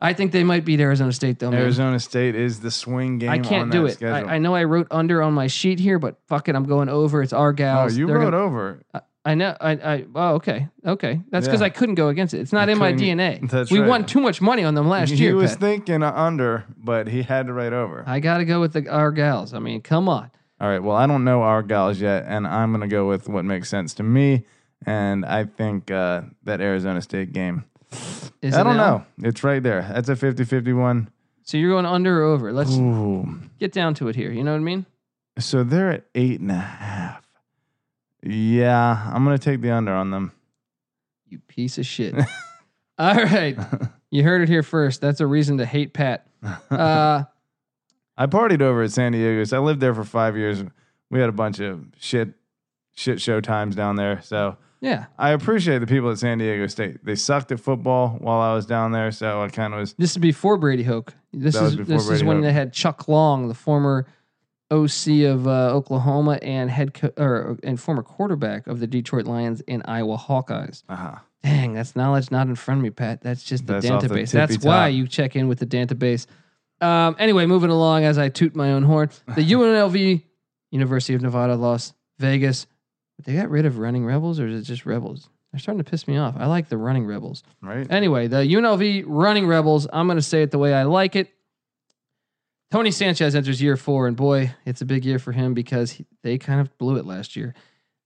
[0.01, 1.51] I think they might beat Arizona State though.
[1.51, 1.61] Man.
[1.61, 3.29] Arizona State is the swing game.
[3.29, 4.03] I can't do it.
[4.03, 6.89] I, I know I wrote under on my sheet here, but fuck it, I'm going
[6.89, 7.21] over.
[7.21, 7.97] It's our oh, gals.
[7.97, 8.83] you They're wrote gonna- over.
[9.27, 9.57] I know.
[9.59, 9.71] I.
[9.71, 10.05] I.
[10.13, 10.67] Oh, okay.
[10.85, 11.19] Okay.
[11.31, 11.65] That's because Yeah.
[11.65, 12.41] I couldn't go against it.
[12.41, 13.49] It's not You in my DNA.
[13.49, 13.89] that's we right.
[13.89, 15.29] won too much money on them last he year.
[15.29, 15.61] He was Pat.
[15.61, 18.03] thinking under, but he had to write over.
[18.05, 19.55] I got to go with the our gals.
[19.55, 20.29] I mean, come on.
[20.61, 20.81] All right.
[20.83, 23.67] Well, I don't know our gals yet, and I'm going to go with what makes
[23.67, 24.45] sense to me.
[24.85, 27.63] And I think uh, that Arizona State game.
[28.41, 29.05] Is I don't now?
[29.17, 29.27] know.
[29.29, 29.81] It's right there.
[29.93, 31.09] That's a 50 51.
[31.43, 32.51] So you're going under or over?
[32.51, 33.39] Let's Ooh.
[33.59, 34.31] get down to it here.
[34.31, 34.85] You know what I mean?
[35.39, 37.23] So they're at eight and a half.
[38.23, 40.31] Yeah, I'm going to take the under on them.
[41.27, 42.15] You piece of shit.
[42.97, 43.57] All right.
[44.11, 45.01] You heard it here first.
[45.01, 46.25] That's a reason to hate Pat.
[46.71, 47.23] Uh,
[48.17, 49.43] I partied over at San Diego.
[49.43, 50.63] So I lived there for five years.
[51.09, 52.29] We had a bunch of shit,
[52.95, 54.21] shit show times down there.
[54.21, 55.05] So yeah.
[55.17, 57.03] I appreciate the people at San Diego State.
[57.03, 59.11] They sucked at football while I was down there.
[59.11, 59.93] So I kind of was.
[59.93, 61.13] This is before Brady Hoke.
[61.33, 62.43] This is this is when Hoke.
[62.43, 64.05] they had Chuck Long, the former
[64.69, 69.61] OC of uh, Oklahoma and head co- or and former quarterback of the Detroit Lions
[69.67, 70.83] and Iowa Hawkeyes.
[70.87, 71.15] Uh-huh.
[71.43, 73.21] Dang, that's knowledge not in front of me, Pat.
[73.21, 74.31] That's just the That's off the database.
[74.31, 76.27] That's why you check in with the database.
[76.81, 79.09] Um, anyway, moving along as I toot my own horn.
[79.27, 80.23] The UNLV,
[80.71, 82.67] University of Nevada, Las Vegas.
[83.23, 85.29] They got rid of Running Rebels, or is it just Rebels?
[85.51, 86.35] They're starting to piss me off.
[86.37, 87.43] I like the Running Rebels.
[87.61, 87.89] Right.
[87.89, 89.87] Anyway, the UNLV Running Rebels.
[89.93, 91.29] I'm going to say it the way I like it.
[92.71, 96.05] Tony Sanchez enters year four, and boy, it's a big year for him because he,
[96.23, 97.53] they kind of blew it last year.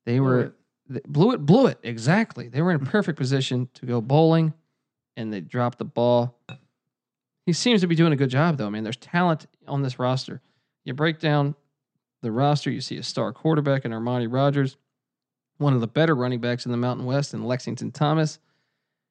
[0.05, 0.53] They were
[0.88, 2.49] they blew it, blew it exactly.
[2.49, 4.53] They were in a perfect position to go bowling,
[5.18, 6.38] and they dropped the ball.
[7.45, 8.68] He seems to be doing a good job, though.
[8.68, 10.41] I mean, there's talent on this roster.
[10.86, 11.55] You break down
[12.22, 14.78] the roster, you see a star quarterback in Armani Rogers,
[15.60, 18.39] one of the better running backs in the Mountain West, and Lexington Thomas.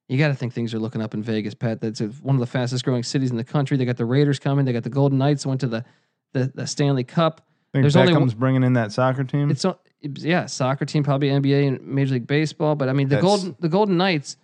[0.08, 1.80] You got to think things are looking up in Vegas, Pat.
[1.80, 3.76] That's one of the fastest growing cities in the country.
[3.76, 4.64] They got the Raiders coming.
[4.64, 5.84] They got the Golden Knights went to the
[6.32, 7.46] the, the Stanley Cup.
[7.72, 9.50] think there's only Beckham's bringing in that soccer team.
[9.50, 9.64] It's-
[10.00, 12.76] yeah, soccer team, probably NBA and Major League Baseball.
[12.76, 14.36] But I mean, the That's- Golden the Golden Knights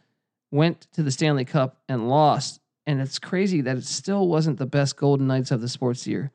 [0.50, 4.66] went to the Stanley Cup and lost, and it's crazy that it still wasn't the
[4.66, 6.30] best Golden Knights of the sports year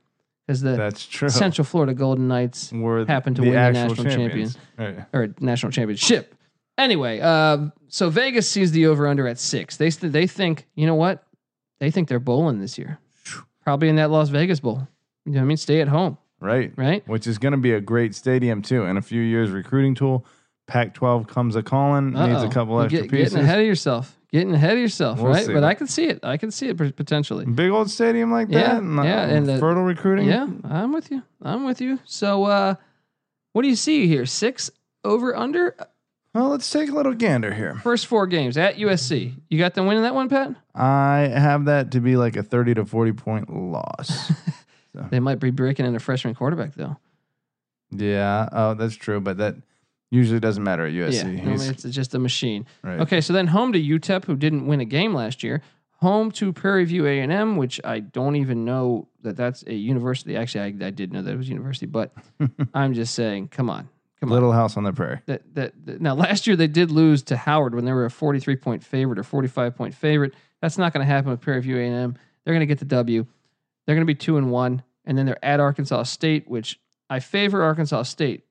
[0.49, 1.29] because the That's true.
[1.29, 4.57] Central Florida Golden Knights Were happened to the win the actual national champions.
[4.79, 5.05] Right.
[5.13, 6.33] or national championship.
[6.75, 9.77] Anyway, uh, so Vegas sees the over under at six.
[9.77, 11.23] They they think you know what?
[11.79, 12.97] They think they're bowling this year,
[13.63, 14.87] probably in that Las Vegas bowl.
[15.25, 15.57] You know what I mean?
[15.57, 16.73] Stay at home, Right.
[16.75, 17.07] right?
[17.07, 18.85] Which is going to be a great stadium too.
[18.85, 20.25] In a few years, recruiting tool.
[20.67, 22.13] Pac-12 comes a calling.
[22.13, 23.33] Needs a couple extra get- pieces.
[23.33, 24.18] Getting ahead of yourself.
[24.31, 25.45] Getting ahead of yourself, We'll right?
[25.45, 25.53] see.
[25.53, 26.19] But I can see it.
[26.23, 27.45] I can see it potentially.
[27.45, 28.77] Big old stadium like Yeah, that.
[28.83, 30.27] and, uh, yeah, and the- fertile recruiting.
[30.27, 31.23] Yeah, I'm with you.
[31.41, 31.99] I'm with you.
[32.05, 32.75] So, uh,
[33.53, 34.27] what do you see here?
[34.27, 34.69] Six
[35.03, 35.75] over under
[36.35, 37.75] Well, let's take a little gander here.
[37.81, 39.33] first four games at USC.
[39.49, 40.53] You got them winning that one, Pat?
[40.75, 44.31] I have that to be like a 30 to 40 point loss.
[45.11, 46.97] They might be breaking in a freshman quarterback though.
[47.91, 48.49] yeah.
[48.51, 49.21] Oh, that's true.
[49.21, 49.55] But that
[50.11, 51.13] usually doesn't matter at USC.
[51.13, 52.65] yeah, I mean, He's- it's just a machine.
[52.83, 52.99] right.
[53.01, 55.61] Okay, so then home to UTEP, who didn't win a game last year.
[55.97, 59.73] Home to Prairie View A and M, which I don't even know that that's a
[59.73, 60.37] university.
[60.37, 62.13] Actually, I, I did know that it was a university, but
[62.73, 63.89] I'm just saying, come on,
[64.21, 64.33] come on.
[64.33, 65.19] Little house on the prairie.
[65.25, 68.09] that, that, that- now last year they did lose to Howard when they were a
[68.11, 70.33] 43 point favorite or 45 point favorite.
[70.61, 72.15] That's not going to happen with Prairie View A&M.
[72.45, 73.25] They're going to get the W.
[73.85, 76.79] They're going to be two and one, and then they're at Arkansas State, which
[77.09, 78.45] I favor Arkansas State.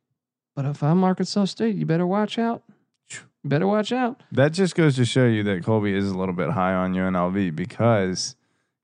[0.58, 2.64] But if I'm Arkansas State, you better watch out.
[3.12, 4.24] You better watch out.
[4.32, 7.54] That just goes to show you that Colby is a little bit high on UNLV
[7.54, 8.34] because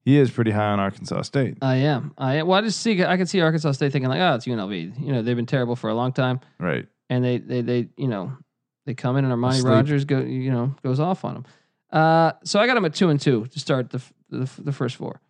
[0.05, 1.59] he is pretty high on Arkansas State.
[1.63, 2.15] I am.
[2.17, 2.47] I am.
[2.47, 3.03] Well, I just see.
[3.03, 5.05] I can see Arkansas State thinking like, oh, it's UNLV.
[5.05, 6.39] You know, they've been terrible for a long time.
[6.61, 6.87] Right.
[7.11, 8.37] and they they they you know
[8.87, 9.73] they come in and Armani Asleep.
[9.73, 11.47] Rogers go you know goes off on them.
[11.91, 14.01] Uh, so I got them at two and two to start the,
[14.31, 15.21] the the first four.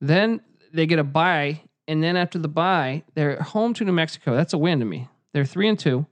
[0.00, 0.40] Then
[0.72, 4.34] they get a bye, and then after the bye, they're home to New Mexico.
[4.34, 5.08] That's a win to me.
[5.34, 6.06] They're three and two,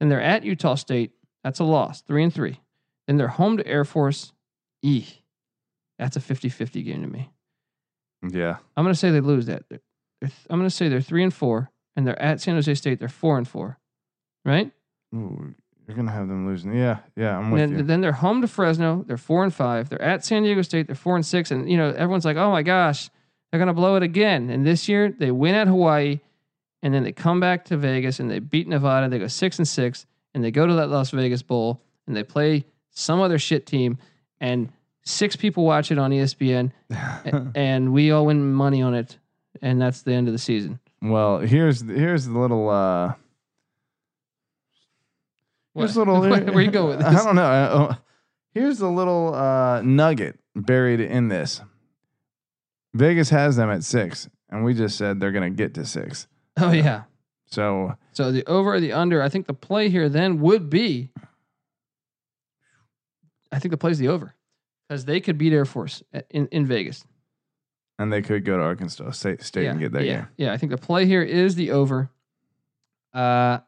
[0.00, 1.12] and they're at Utah State.
[1.42, 2.60] That's a loss, three and three.
[3.06, 4.32] Then they're home to Air Force.
[4.82, 5.06] E.
[5.98, 7.30] That's a 50-50 game to me.
[8.30, 8.56] Yeah.
[8.76, 9.62] I'm going to say they lose that.
[9.70, 9.80] They're,
[10.20, 12.98] they're I'm going to say they're three and four, and they're at San Jose State.
[12.98, 13.78] They're four and four,
[14.44, 14.70] right?
[15.14, 15.54] Ooh,
[15.86, 16.74] you're gonna have them losing.
[16.74, 16.98] Yeah.
[17.16, 17.36] Yeah.
[17.38, 17.84] I'm And with then, you.
[17.84, 19.04] then they're home to Fresno.
[19.06, 19.88] They're four and five.
[19.90, 20.86] They're at San Diego State.
[20.86, 21.50] They're four and six.
[21.50, 23.10] And you know everyone's like, "Oh my gosh,
[23.52, 26.20] they're gonna blow it again." And this year they win at Hawaii,
[26.84, 29.08] and then they come back to Vegas and they beat Nevada.
[29.08, 32.22] They go six and six, and they go to that Las Vegas Bowl and they
[32.22, 33.98] play some other shit team,
[34.40, 34.70] and
[35.04, 36.70] six people watch it on ESPN,
[37.56, 39.18] and we all win money on it,
[39.60, 40.78] and that's the end of the season.
[41.02, 42.68] well, here's here's the little.
[42.70, 43.14] uh
[45.74, 46.20] Here's little.
[46.28, 47.08] Where you go with this?
[47.08, 47.42] I don't know.
[47.42, 47.94] Uh,
[48.52, 51.60] Here's a little uh, nugget buried in this.
[52.94, 56.28] Vegas has them at six, and we just said they're going to get to six.
[56.60, 57.02] Oh yeah.
[57.46, 61.10] So So the over or the under, I think the play here then would be.
[63.52, 64.34] I think the play's the over,
[64.88, 67.04] because they could beat Air Force in in Vegas.
[67.98, 70.26] and they could go to Arkansas State, State yeah, and get that yeah, game.
[70.36, 70.52] yeah.
[70.52, 72.10] I think the play here is the over.
[73.12, 73.58] Uh,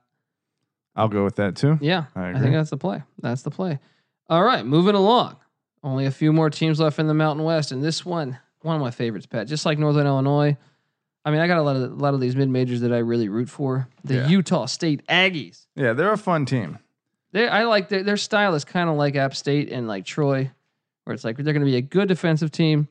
[0.96, 1.78] I'll go with that too.
[1.80, 3.02] yeah, I I, think that's the play.
[3.20, 3.78] That's the play.
[4.28, 5.36] All right, moving along.
[5.82, 8.82] Only a few more teams left in the Mountain West, and this one, one of
[8.82, 9.46] my favorites, Pat.
[9.46, 10.56] Just like Northern Illinois.
[11.26, 12.98] I mean, I got a lot of a lot of these mid majors that I
[12.98, 13.88] really root for.
[14.04, 14.28] The Yeah.
[14.28, 15.66] Utah State Aggies.
[15.74, 16.78] Yeah, they're a fun team.
[17.32, 20.50] They, I like their, their style is kind of like App State and like Troy,
[21.04, 22.88] where it's like they're going to be a good defensive team,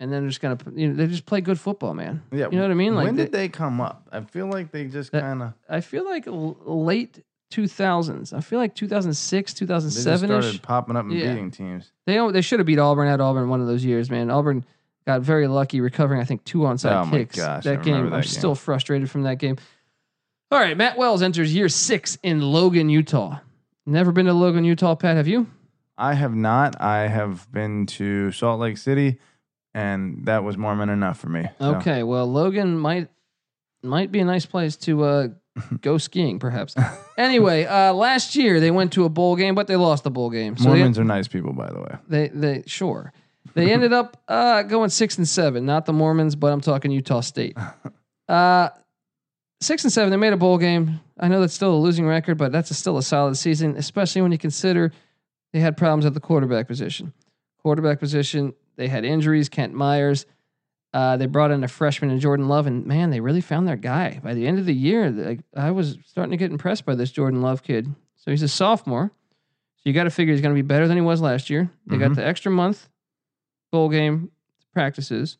[0.00, 2.22] and then they're just going to you know they just play good football, man.
[2.32, 2.94] Yeah, You know what I mean?
[2.94, 4.08] Like when they- did they come up?
[4.10, 8.32] I feel like they just kind of I feel like late two thousands.
[8.32, 10.44] I feel like two thousand six, two thousand they just seven ish.
[10.44, 11.28] started popping up and Yeah.
[11.34, 11.92] beating teams.
[12.06, 14.30] They they should have beat Auburn at Auburn one of those years, man.
[14.30, 14.64] Auburn
[15.06, 17.36] got very lucky recovering, I think, two onside Oh kicks.
[17.36, 18.28] gosh, that game, remember I'm game.
[18.28, 19.56] still frustrated from that game.
[20.50, 23.38] All right, Matt Wells enters year six in Logan, Utah.
[23.86, 25.16] Never been to Logan, Utah, Pat?
[25.16, 25.46] Have you?
[25.96, 26.80] I have not.
[26.80, 29.18] I have been to Salt Lake City,
[29.74, 31.48] and that was more than enough for me.
[31.58, 33.08] So, Okay, well, Logan might
[33.82, 35.28] might be a nice place to uh,
[35.80, 36.74] go skiing, perhaps.
[37.16, 40.30] anyway, uh, last year they went to a bowl game, but they lost the bowl
[40.30, 40.56] game.
[40.56, 41.96] So they, Mormons are nice people, by the way.
[42.08, 43.12] they they sure
[43.58, 45.66] they ended up uh, going six and seven.
[45.66, 47.56] Not the Mormons, but I'm talking Utah State.
[48.28, 48.68] Uh,
[49.62, 50.10] six and seven.
[50.10, 51.00] They made a bowl game.
[51.18, 54.20] I know that's still a losing record, but that's a, still a solid season, especially
[54.20, 54.92] when you consider
[55.54, 57.14] they had problems at the quarterback position.
[57.62, 59.48] Quarterback position, they had injuries.
[59.48, 60.26] Kent Myers.
[60.92, 63.76] Uh, they brought in a freshman in Jordan Love, and man, they really found their
[63.76, 64.20] guy.
[64.22, 67.10] By the end of the year, like, I was starting to get impressed by this
[67.10, 67.94] Jordan Love kid.
[68.16, 69.10] So he's a sophomore.
[69.76, 71.70] So you got to figure he's going to be better than he was last year.
[71.86, 72.16] They got Mhm.
[72.16, 72.90] the extra month
[73.70, 74.30] bowl game
[74.72, 75.38] practices.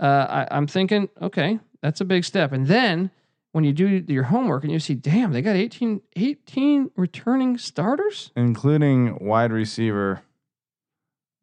[0.00, 2.52] Uh, I, I'm thinking, okay, that's a big step.
[2.52, 3.10] And then
[3.52, 8.30] when you do your homework and you see, damn, they got 18, 18 returning starters.
[8.36, 10.22] including wide receiver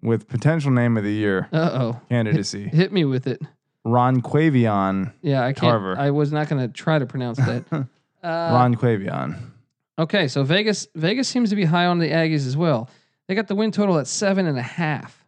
[0.01, 3.41] with potential name of the year oh, candidacy, hit me with it.
[3.84, 5.14] Ron Quavion.
[5.22, 5.72] Yeah, I can't.
[5.72, 5.97] Tarver.
[5.97, 7.88] I was not going to try to pronounce that.
[8.24, 9.38] Uh, Ron Quavion.
[9.99, 12.89] Okay, so Vegas Vegas seems to be high on the Aggies as well.
[13.28, 15.24] They got the win total at seven and a half.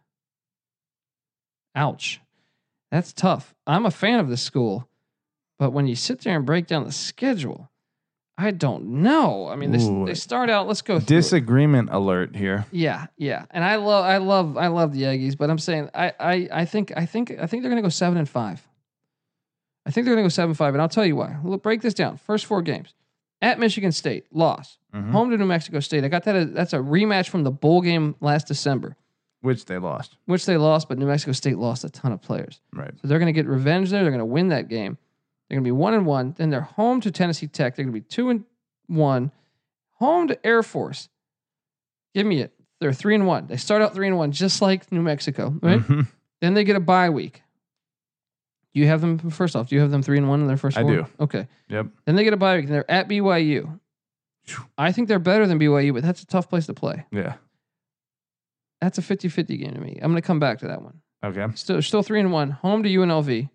[1.74, 2.20] Ouch.
[2.90, 3.54] That's tough.
[3.66, 4.88] I'm a fan of this school,
[5.58, 7.70] but when you sit there and break down the schedule,
[8.38, 9.48] I don't know.
[9.48, 10.06] I mean, they, Ooh.
[10.06, 10.66] they start out.
[10.68, 10.98] Let's go.
[10.98, 11.20] Through it.
[11.20, 12.64] Disagreement alert here.
[12.70, 16.12] Yeah, yeah, and I love, I love, I love the Aggies, but I'm saying, I,
[16.18, 18.66] I, I think, I think, I think they're gonna go seven and five.
[19.84, 21.36] I think they're gonna go seven and five, and I'll tell you why.
[21.42, 22.16] We'll break this down.
[22.16, 22.94] First four games
[23.42, 24.78] at Michigan State, loss.
[24.94, 25.10] Mhm.
[25.10, 26.04] Home to New Mexico State.
[26.04, 26.54] I got that.
[26.54, 28.96] That's a rematch from the bowl game last December,
[29.40, 30.16] Which they lost.
[30.26, 32.60] which they lost, but New Mexico State lost a ton of players.
[32.72, 32.90] Right.
[33.00, 34.02] So they're going to get revenge there.
[34.02, 34.98] They're going to win that game.
[35.48, 36.34] They're going to be one and one.
[36.36, 37.76] Then they're home to Tennessee Tech.
[37.76, 38.44] They're going to be two and
[38.88, 39.30] one.
[39.94, 41.08] Home to Air Force.
[42.14, 42.52] Give me it.
[42.80, 43.46] They're three and one.
[43.46, 45.54] They start out three and one, just like New Mexico.
[45.62, 45.80] Right.
[45.80, 46.08] Mhm.
[46.40, 47.42] Then they get a bye week.
[48.74, 49.68] Do you have them first off?
[49.68, 50.76] Do you have them three and one in their first?
[50.76, 50.90] I four?
[50.94, 51.06] do.
[51.20, 51.48] Okay.
[51.68, 51.86] Yep.
[52.04, 53.80] Then they get a bye week, and they're at BYU.
[54.76, 57.04] I think they're better than BYU, but that's a tough place to play.
[57.10, 57.34] Yeah.
[58.80, 59.98] That's a 50-50 game to me.
[60.00, 61.00] I'm going to come back to that one.
[61.24, 61.46] Okay.
[61.56, 62.50] Still, still three and one.
[62.50, 63.48] Home to UNLV,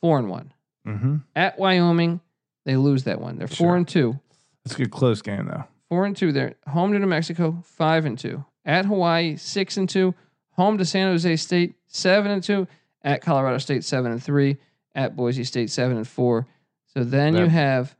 [0.00, 0.52] four and one.
[0.86, 1.16] Mm-hmm.
[1.34, 2.20] At Wyoming,
[2.66, 3.38] they lose that one.
[3.38, 3.76] They're four Sure.
[3.76, 4.20] and two.
[4.64, 5.64] It's a good close game though.
[5.88, 6.32] Four and two.
[6.32, 8.44] They're home to New Mexico, five and two.
[8.66, 10.14] At Hawaii, six and two.
[10.52, 12.66] Home to San Jose State, seven and two.
[13.02, 14.56] At Colorado State, seven and three.
[14.94, 16.46] At Boise State, seven and four.
[16.86, 17.94] So then you have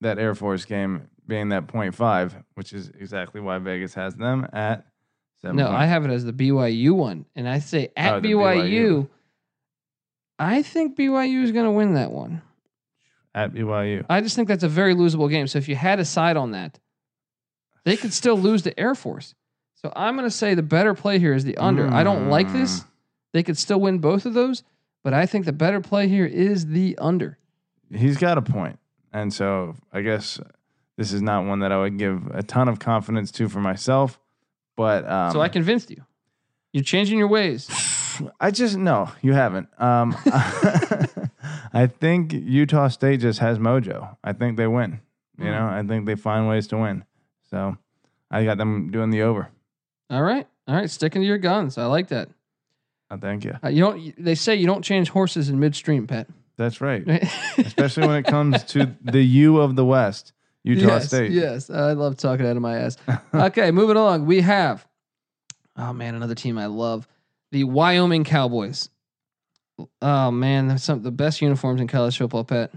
[0.00, 4.46] That Air Force game being that point five, which is exactly why Vegas has them
[4.52, 4.86] at
[5.42, 5.56] seven.
[5.56, 8.62] no, point- I have it as the BYU one, and I say at Oh, BYU,
[8.70, 9.08] BYU.
[10.38, 12.42] I think BYU is going to win that one.
[13.34, 14.04] at BYU.
[14.08, 15.46] I just think that's a very losable game.
[15.46, 16.78] So if you had a side on that,
[17.84, 19.34] they could still lose to Air Force.
[19.76, 21.88] So I'm going to say the better play here is the under.
[21.88, 22.80] I don't like this.
[22.80, 22.84] Mm.
[23.32, 24.62] They could still win both of those,
[25.04, 27.38] but I think the better play here is the under.
[27.90, 28.78] He's got a point.
[29.12, 30.38] And so I guess
[30.96, 34.18] this is not one that I would give a ton of confidence to for myself.
[34.80, 36.02] But um, so I convinced you.
[36.72, 37.68] You're changing your ways.
[38.40, 39.68] I just no, you haven't.
[39.78, 40.16] Um,
[41.72, 44.16] I think Utah State just has mojo.
[44.24, 45.00] I think they win.
[45.38, 45.52] You Mm.
[45.52, 47.04] know, I think they find ways to win.
[47.50, 47.76] So
[48.30, 49.48] I got them doing the over.
[50.10, 50.46] All right.
[50.68, 50.90] All right.
[50.90, 51.78] Sticking to your guns.
[51.78, 52.28] I like that.
[53.10, 53.56] I thank you.
[53.64, 54.14] Uh, you don't.
[54.22, 56.26] They say you don't change horses in midstream, Pat.
[56.56, 57.06] That's right.
[57.58, 60.32] Especially when it comes to the U of the West,
[60.64, 61.30] Utah yes, State.
[61.32, 62.96] Yes, I love talking out of my ass.
[63.34, 64.26] okay, moving along.
[64.26, 64.86] We have,
[65.76, 67.08] oh man, another team I love,
[67.50, 68.88] the Wyoming Cowboys.
[70.02, 72.70] Oh man, that's some the best uniforms in college football, Pat.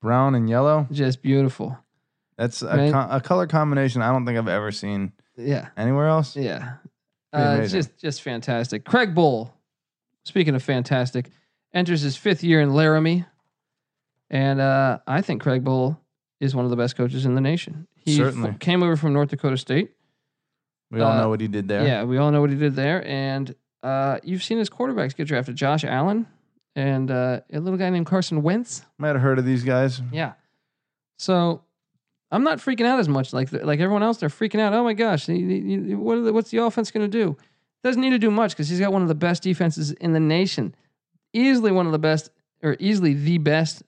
[0.00, 0.86] Brown and yellow.
[0.92, 1.78] Just beautiful.
[2.38, 2.92] That's a, Right.
[2.92, 6.36] co- a color combination I don't think I've ever seen Yeah, anywhere else.
[6.36, 6.74] yeah.
[7.32, 7.78] Uh, amazing.
[7.80, 8.84] just just fantastic.
[8.84, 9.50] Craig Bohl,
[10.24, 11.30] speaking of fantastic,
[11.74, 13.24] enters his fifth year in Laramie,
[14.30, 15.96] and uh, I think Craig Bohl
[16.42, 17.86] is one of the best coaches in the nation.
[17.96, 18.50] He Certainly.
[18.50, 19.92] f- came over from North Dakota State.
[20.90, 21.86] We all Uh, know what he did there.
[21.86, 23.06] Yeah, we all know what he did there.
[23.06, 26.26] And uh, you've seen his quarterbacks get drafted Josh Allen
[26.76, 28.84] and uh, a little guy named Carson Wentz.
[28.98, 30.02] Might have heard of these guys.
[30.12, 30.32] Yeah.
[31.18, 31.62] So
[32.30, 34.18] I'm not freaking out as much like like everyone else.
[34.18, 34.72] They're freaking out.
[34.72, 37.36] Oh my gosh, what are the, what's the offense going to do?
[37.84, 40.20] Doesn't need to do much because he's got one of the best defenses in the
[40.20, 40.74] nation.
[41.32, 42.30] Easily one of the best,
[42.62, 43.82] or easily the best.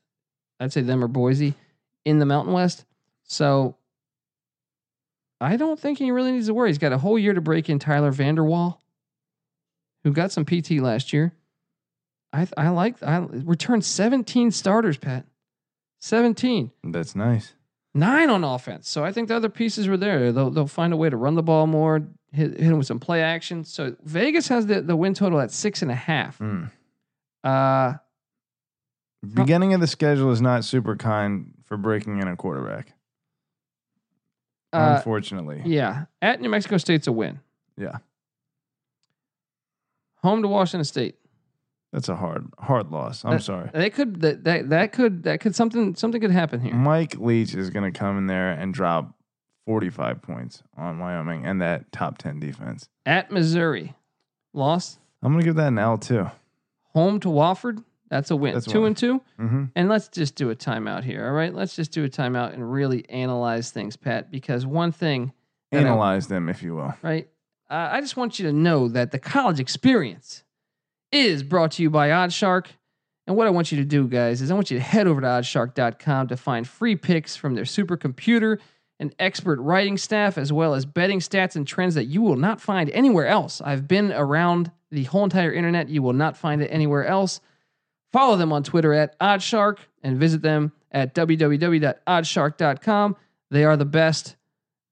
[0.60, 1.54] I'd say them or Boise
[2.04, 2.84] in the Mountain West.
[3.24, 3.76] So
[5.40, 6.70] I don't think he really needs to worry.
[6.70, 8.80] He's got a whole year to break in Tyler Vander Waal,
[10.04, 11.34] who got some PT last year.
[12.32, 15.26] I I like I returned 17 starters, Pat.
[16.00, 17.54] 17 That's nice.
[17.94, 18.90] nine on offense.
[18.90, 20.32] So I think the other pieces were there.
[20.32, 22.06] They'll they'll find a way to run the ball more.
[22.32, 23.64] hit, hit him with some play action.
[23.64, 26.38] So Vegas has the, the win total at six and a half.
[26.38, 26.70] Mm.
[27.42, 27.94] Uh,
[29.24, 32.92] Beginning of the schedule is not super kind for breaking in a quarterback.
[34.72, 37.40] uh, unfortunately, yeah, at New Mexico State's a win.
[37.76, 37.98] yeah,
[40.22, 41.16] Home to Washington State.
[41.92, 43.24] that's a hard hard loss.
[43.24, 43.70] I'm That- sorry.
[43.72, 46.74] They could that, that that could that could something something could happen here.
[46.74, 49.14] Mike Leach is going to come in there and drop
[49.66, 52.88] 45 points on Wyoming and that top 10 defense.
[53.06, 53.94] At Missouri,
[54.52, 54.98] loss.
[55.22, 56.30] I'm going to give that an L too.
[56.94, 57.82] Home to Wofford.
[58.14, 58.54] That's a win.
[58.54, 58.86] That's two win.
[58.88, 59.20] and two.
[59.40, 59.64] Mm-hmm.
[59.74, 61.26] And let's just do a timeout here.
[61.26, 61.52] All right.
[61.52, 65.32] Let's just do a timeout and really analyze things, Pat, because one thing,
[65.72, 66.94] that I- Analyze them, if you will.
[67.02, 67.28] right?
[67.68, 70.44] Uh, I just want you to know that the college experience
[71.10, 72.66] is brought to you by OddsShark.
[73.26, 75.20] And what I want you to do, guys, is I want you to head over
[75.20, 78.58] to oddshark.com to find free picks from their supercomputer
[79.00, 82.60] and expert writing staff, as well as betting stats and trends that you will not
[82.60, 83.60] find anywhere else.
[83.60, 85.88] I've been around the whole entire internet.
[85.88, 87.40] You will not find it anywhere else.
[88.14, 93.16] Follow them on Twitter at OddsShark and visit them at www.oddshark.com.
[93.50, 94.36] They are the best.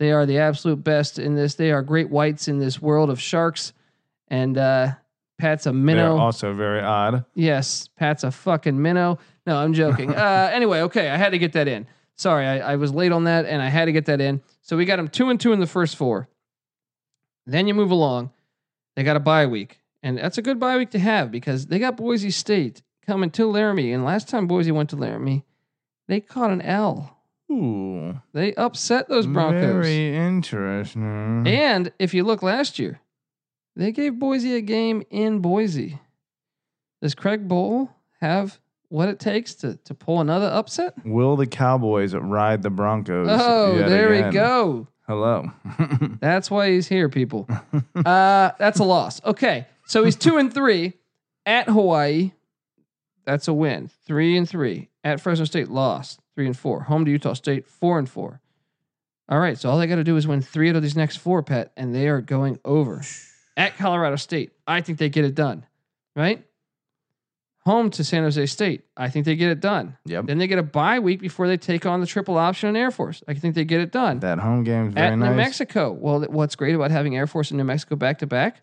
[0.01, 1.55] They are the absolute best in this.
[1.55, 3.75] They are great whites in this world of sharks.
[4.27, 4.95] And uh,
[5.39, 6.19] Pat's a They're minnow.
[6.19, 7.25] also very odd.
[7.37, 9.21] Yes, Pat's a fucking minnow.
[9.47, 10.13] No, I'm joking.
[10.17, 11.87] uh, anyway, okay, I had to get that in.
[12.17, 14.43] Sorry, I, I was late on that, and I had to get that in.
[14.63, 16.29] So we got them two and two in the first four.
[17.47, 18.33] Then you move along.
[18.97, 21.79] They got a bye week, and that's a good bye week to have because they
[21.79, 23.93] got Boise State coming to Laramie.
[23.93, 25.45] And last time Boise went to Laramie,
[26.09, 27.19] they caught an L.
[27.51, 28.21] Ooh.
[28.33, 29.61] They upset those Broncos.
[29.61, 31.47] Very interesting.
[31.47, 33.01] And if you look last year,
[33.77, 35.99] they gave Boise a game in Boise.
[37.01, 37.91] Does Craig Bohl
[38.21, 40.95] have what it takes to, to pull another upset?
[41.05, 43.27] Will the Cowboys ride the Broncos?
[43.31, 44.27] Oh, there again?
[44.27, 44.89] we go.
[45.09, 45.51] Hello.
[46.21, 47.49] That's why he's here, people.
[47.95, 49.23] Uh, that's a loss.
[49.25, 50.95] Okay, so he's two and three
[51.45, 52.33] at Hawaii.
[53.25, 53.89] That's a win.
[54.07, 55.69] Three and three at Fresno State.
[55.69, 56.21] Lost.
[56.35, 56.83] Three and four.
[56.85, 57.67] Home to Utah State.
[57.67, 58.41] Four and four.
[59.29, 61.17] All right, so all they got to do is win three out of these next
[61.19, 63.03] four, Pet, and they are going over.
[63.57, 65.65] At Colorado State, I think they get it done.
[66.17, 66.45] Right.
[67.65, 69.97] Home to San Jose State, I think they get it done.
[70.05, 70.27] yep.
[70.27, 72.91] Then they get a bye week before they take on the triple option in Air
[72.91, 73.23] Force.
[73.29, 75.31] I think they get it done That home game's very at nice.
[75.31, 75.93] New Mexico.
[75.93, 78.63] Well, what's great about having Air Force and New Mexico back to back,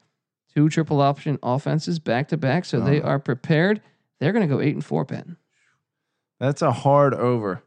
[0.53, 3.05] two triple option offenses back to back, so they Oh.
[3.05, 3.81] are prepared.
[4.19, 5.37] They're going to go eight and four, Ben.
[6.39, 7.63] That's a hard over.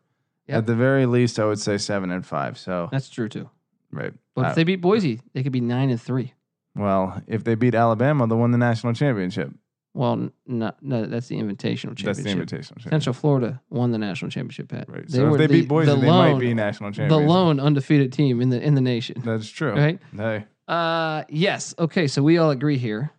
[0.48, 0.58] Yep.
[0.58, 2.58] At the very least, I would say seven and five.
[2.58, 3.48] So, That's true too.
[3.90, 4.12] right.
[4.34, 6.34] But Uh, if they beat Boise, they could be nine and three.
[6.74, 9.50] well, if they beat Alabama, they'll win the national championship.
[9.94, 12.04] Well, no, no, that's the invitational championship.
[12.06, 12.46] That's the invitational
[12.78, 12.90] championship.
[12.90, 14.68] Central Florida won the national championship.
[14.68, 14.88] Pat.
[14.88, 15.06] Right.
[15.06, 17.22] They so were if they the- beat Boise, the they lone, might be national champions.
[17.22, 19.20] the lone undefeated team in the in the nation.
[19.24, 19.72] That's true.
[19.74, 20.00] Right.
[20.16, 21.74] Hey, Uh, yes.
[21.78, 23.10] Okay, so we all agree here.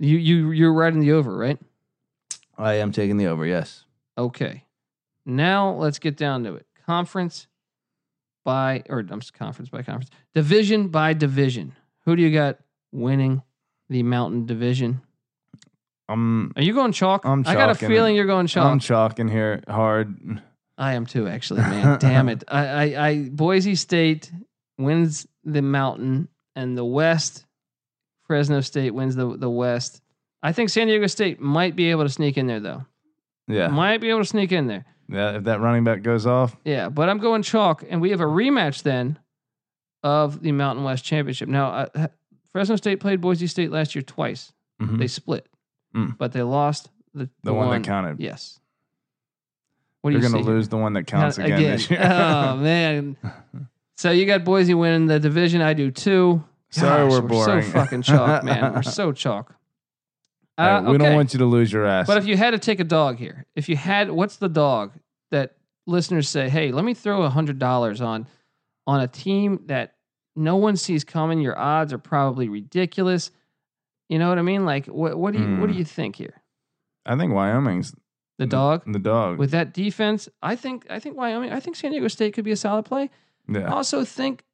[0.00, 1.58] You you you're riding the over, right?
[2.58, 3.44] I am taking the over.
[3.46, 3.84] Yes.
[4.16, 4.64] Okay.
[5.26, 6.66] Now let's get down to it.
[6.86, 7.46] Conference
[8.44, 10.10] by or I'm s- conference by conference.
[10.34, 11.72] Division by division.
[12.04, 12.58] Who do you got
[12.92, 13.42] winning
[13.88, 15.00] the Mountain Division?
[16.08, 17.24] I'm Are you going chalk?
[17.24, 18.66] I'm I got a feeling you're going chalk.
[18.70, 20.40] I'm chalking here hard.
[20.76, 21.98] I am too, actually, man.
[22.00, 22.44] Damn it.
[22.48, 24.30] I, I, I Boise State
[24.76, 27.46] wins the Mountain and the West.
[28.26, 30.02] Fresno State wins the the West.
[30.44, 32.84] I think San Diego State might be able to sneak in there though.
[33.48, 33.68] Yeah.
[33.68, 34.84] Might be able to sneak in there.
[35.08, 35.36] Yeah.
[35.38, 38.26] If that running back goes off, Yeah, but I'm going chalk, and we have a
[38.26, 39.18] rematch then
[40.02, 41.48] of the Mountain West Championship.
[41.48, 42.06] Now, uh,
[42.52, 44.52] Fresno State played Boise State last year twice.
[44.80, 45.46] mhm, They split,
[45.96, 46.16] Mm.
[46.18, 48.20] but they lost the, the, one, that counted.
[48.20, 48.60] Yes.
[50.02, 52.00] What do They're going to lose the one that counts Not again, this year.
[52.02, 53.16] oh man.
[53.96, 55.62] So you got Boise winning the division.
[55.62, 56.44] I do too.
[56.70, 57.62] Sorry, Gosh, we're boring.
[57.62, 58.74] so fucking chalk, man.
[58.74, 59.54] We're so chalk.
[60.56, 62.06] Uh, we don't want you to lose your ass.
[62.06, 64.92] But if you had to take a dog here, if you had, what's the dog
[65.30, 68.26] that listeners say, "Hey, let me throw a hundred dollars on
[68.86, 69.94] on a team that
[70.36, 71.40] no one sees coming.
[71.40, 73.30] Your odds are probably ridiculous."
[74.08, 74.64] You know what I mean?
[74.64, 75.78] Like, what what do you what do Hmm.
[75.78, 76.42] you think here?
[77.06, 77.94] I think Wyoming's
[78.38, 79.38] The dog The dog.
[79.38, 82.52] with that defense, I think I think Wyoming, I think San Diego State could be
[82.52, 83.10] a solid play.
[83.48, 83.62] Yeah.
[83.68, 84.44] I also think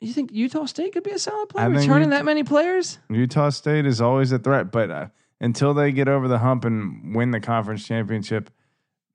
[0.00, 2.98] you think Utah State could be a solid play, I returning Utah- that many players.
[3.08, 5.06] Utah State is always a threat, but uh,
[5.40, 8.50] until they get over the hump and win the conference championship,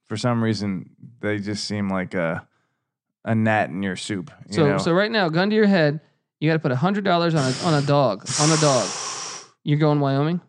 [0.07, 0.89] for some reason
[1.20, 2.47] they just seem like a
[3.26, 4.32] a gnat in your soup.
[4.47, 4.78] You So know?
[4.78, 5.99] so right now, gun to your head,
[6.39, 8.88] you got to put hundred dollars on a on a dog on a dog.
[9.63, 10.39] You're going Wyoming,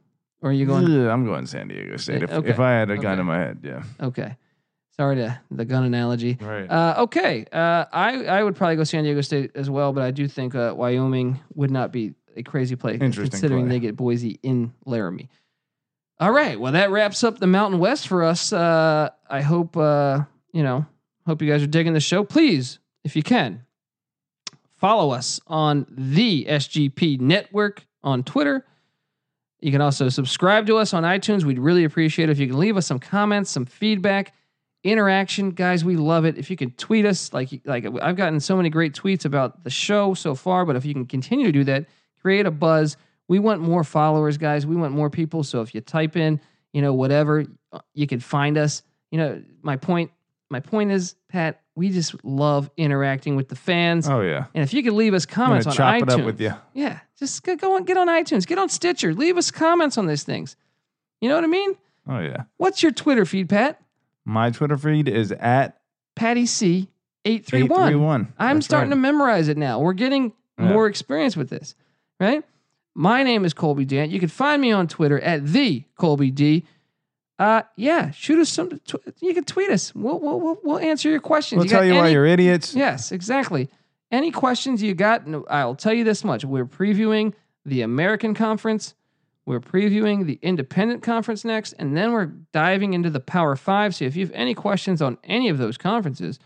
[0.40, 0.84] or are you going?
[0.84, 2.22] Ugh, I'm going San Diego State.
[2.22, 2.48] If, Okay.
[2.50, 3.20] if I had a gun Okay.
[3.20, 3.82] in my head, yeah.
[4.00, 4.36] Okay.
[4.96, 6.36] Sorry to the gun analogy.
[6.40, 6.66] Right.
[6.70, 10.10] Uh, okay, uh, I I would probably go San Diego State as well, but I
[10.10, 13.68] do think uh, Wyoming would not be a crazy play considering play.
[13.68, 15.28] they get Boise in Laramie.
[16.20, 18.52] All right, well that wraps up the Mountain West for us.
[18.52, 20.20] Uh, I hope uh,
[20.52, 20.84] you know
[21.26, 22.24] hope you guys are digging the show.
[22.24, 23.64] Please, if you can,
[24.76, 28.66] follow us on the SGP Network on Twitter.
[29.60, 31.44] You can also subscribe to us on iTunes.
[31.44, 34.34] We'd really appreciate it if you can leave us some comments, some feedback,
[34.84, 35.86] interaction, guys.
[35.86, 36.36] We love it.
[36.36, 39.70] If you can tweet us, like like I've gotten so many great tweets about the
[39.70, 41.86] show so far, but if you can continue to do that,
[42.20, 42.98] create a buzz.
[43.30, 44.66] We want more followers, guys.
[44.66, 45.44] We want more people.
[45.44, 46.40] So if you type in,
[46.72, 48.82] you know, whatever, uh, you can find us.
[49.12, 50.10] You know, my point.
[50.50, 54.08] My point is, Pat, we just love interacting with the fans.
[54.08, 54.46] oh yeah.
[54.52, 56.52] And if you could leave us comments on chop iTunes, it up with you.
[56.74, 60.24] yeah, just go, on, get on iTunes, get on Stitcher, leave us comments on these
[60.24, 60.56] things.
[61.20, 61.76] You know what I mean?
[62.08, 62.42] Oh yeah.
[62.56, 63.80] What's your Twitter feed, Pat?
[64.24, 65.78] My Twitter feed is at
[66.16, 66.88] Patty C
[67.24, 68.32] eight three one.
[68.36, 69.78] I'm starting to memorize it now.
[69.78, 70.64] We're getting Yeah.
[70.68, 71.76] more experience with this,
[72.18, 72.42] right?
[72.94, 74.10] My name is Colby Dant.
[74.10, 76.64] You can find me on Twitter at the Colby D.
[77.38, 78.78] Uh, yeah, shoot us some.
[78.80, 79.94] Tw- you can tweet us.
[79.94, 81.60] We'll we'll we'll, we'll answer your questions.
[81.60, 82.74] We'll got tell you why you're idiots.
[82.74, 83.70] Yes, exactly.
[84.10, 85.26] Any questions you got?
[85.26, 87.32] No, I'll tell you this much: we're previewing
[87.64, 88.94] the American Conference.
[89.46, 93.94] We're previewing the Independent Conference next, and then we're diving into the Power Five.
[93.94, 96.38] So if you have any questions on any of those conferences,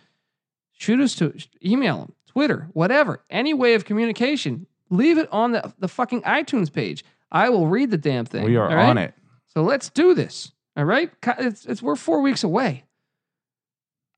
[0.73, 1.35] shoot us to
[1.65, 4.67] email them, Twitter, whatever, any way of communication.
[4.97, 7.05] Leave it on the, the fucking iTunes page.
[7.33, 8.45] I will read the damn thing.
[8.45, 8.89] We are right?
[8.89, 9.15] on it.
[9.53, 10.53] So let's do this.
[10.77, 11.11] All right.
[11.39, 12.85] It's, it's, we're four weeks away.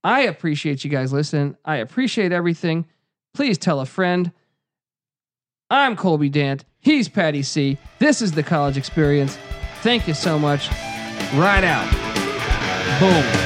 [0.05, 1.57] I appreciate you guys listening.
[1.65, 2.87] I appreciate everything.
[3.35, 4.33] Please tell a friend.
[5.69, 6.65] I'm Colby Dant.
[6.79, 7.77] He's Patty C.
[7.99, 9.37] This is the college experience.
[9.83, 10.71] Thank you so much.
[11.35, 11.91] Right out.
[13.01, 13.46] Boom.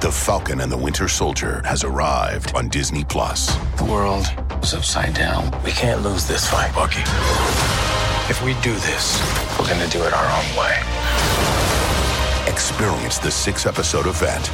[0.00, 3.56] The Falcon and the Winter Soldier has arrived on Disney Plus.
[3.78, 4.26] The world
[4.62, 5.50] is upside down.
[5.64, 7.02] We can't lose this fight, Bucky.
[8.30, 9.20] If we do this,
[9.58, 10.78] we're gonna do it our own way.
[12.46, 14.48] Experience the six episode event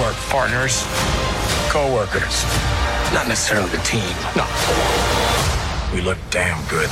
[0.00, 0.84] Work partners,
[1.68, 2.44] co-workers.
[3.12, 4.14] Not necessarily the team.
[4.36, 4.46] No.
[5.92, 6.88] We look damn good.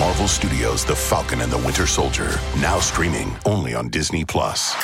[0.00, 4.74] Marvel Studios' The Falcon and the Winter Soldier, now streaming only on Disney Plus.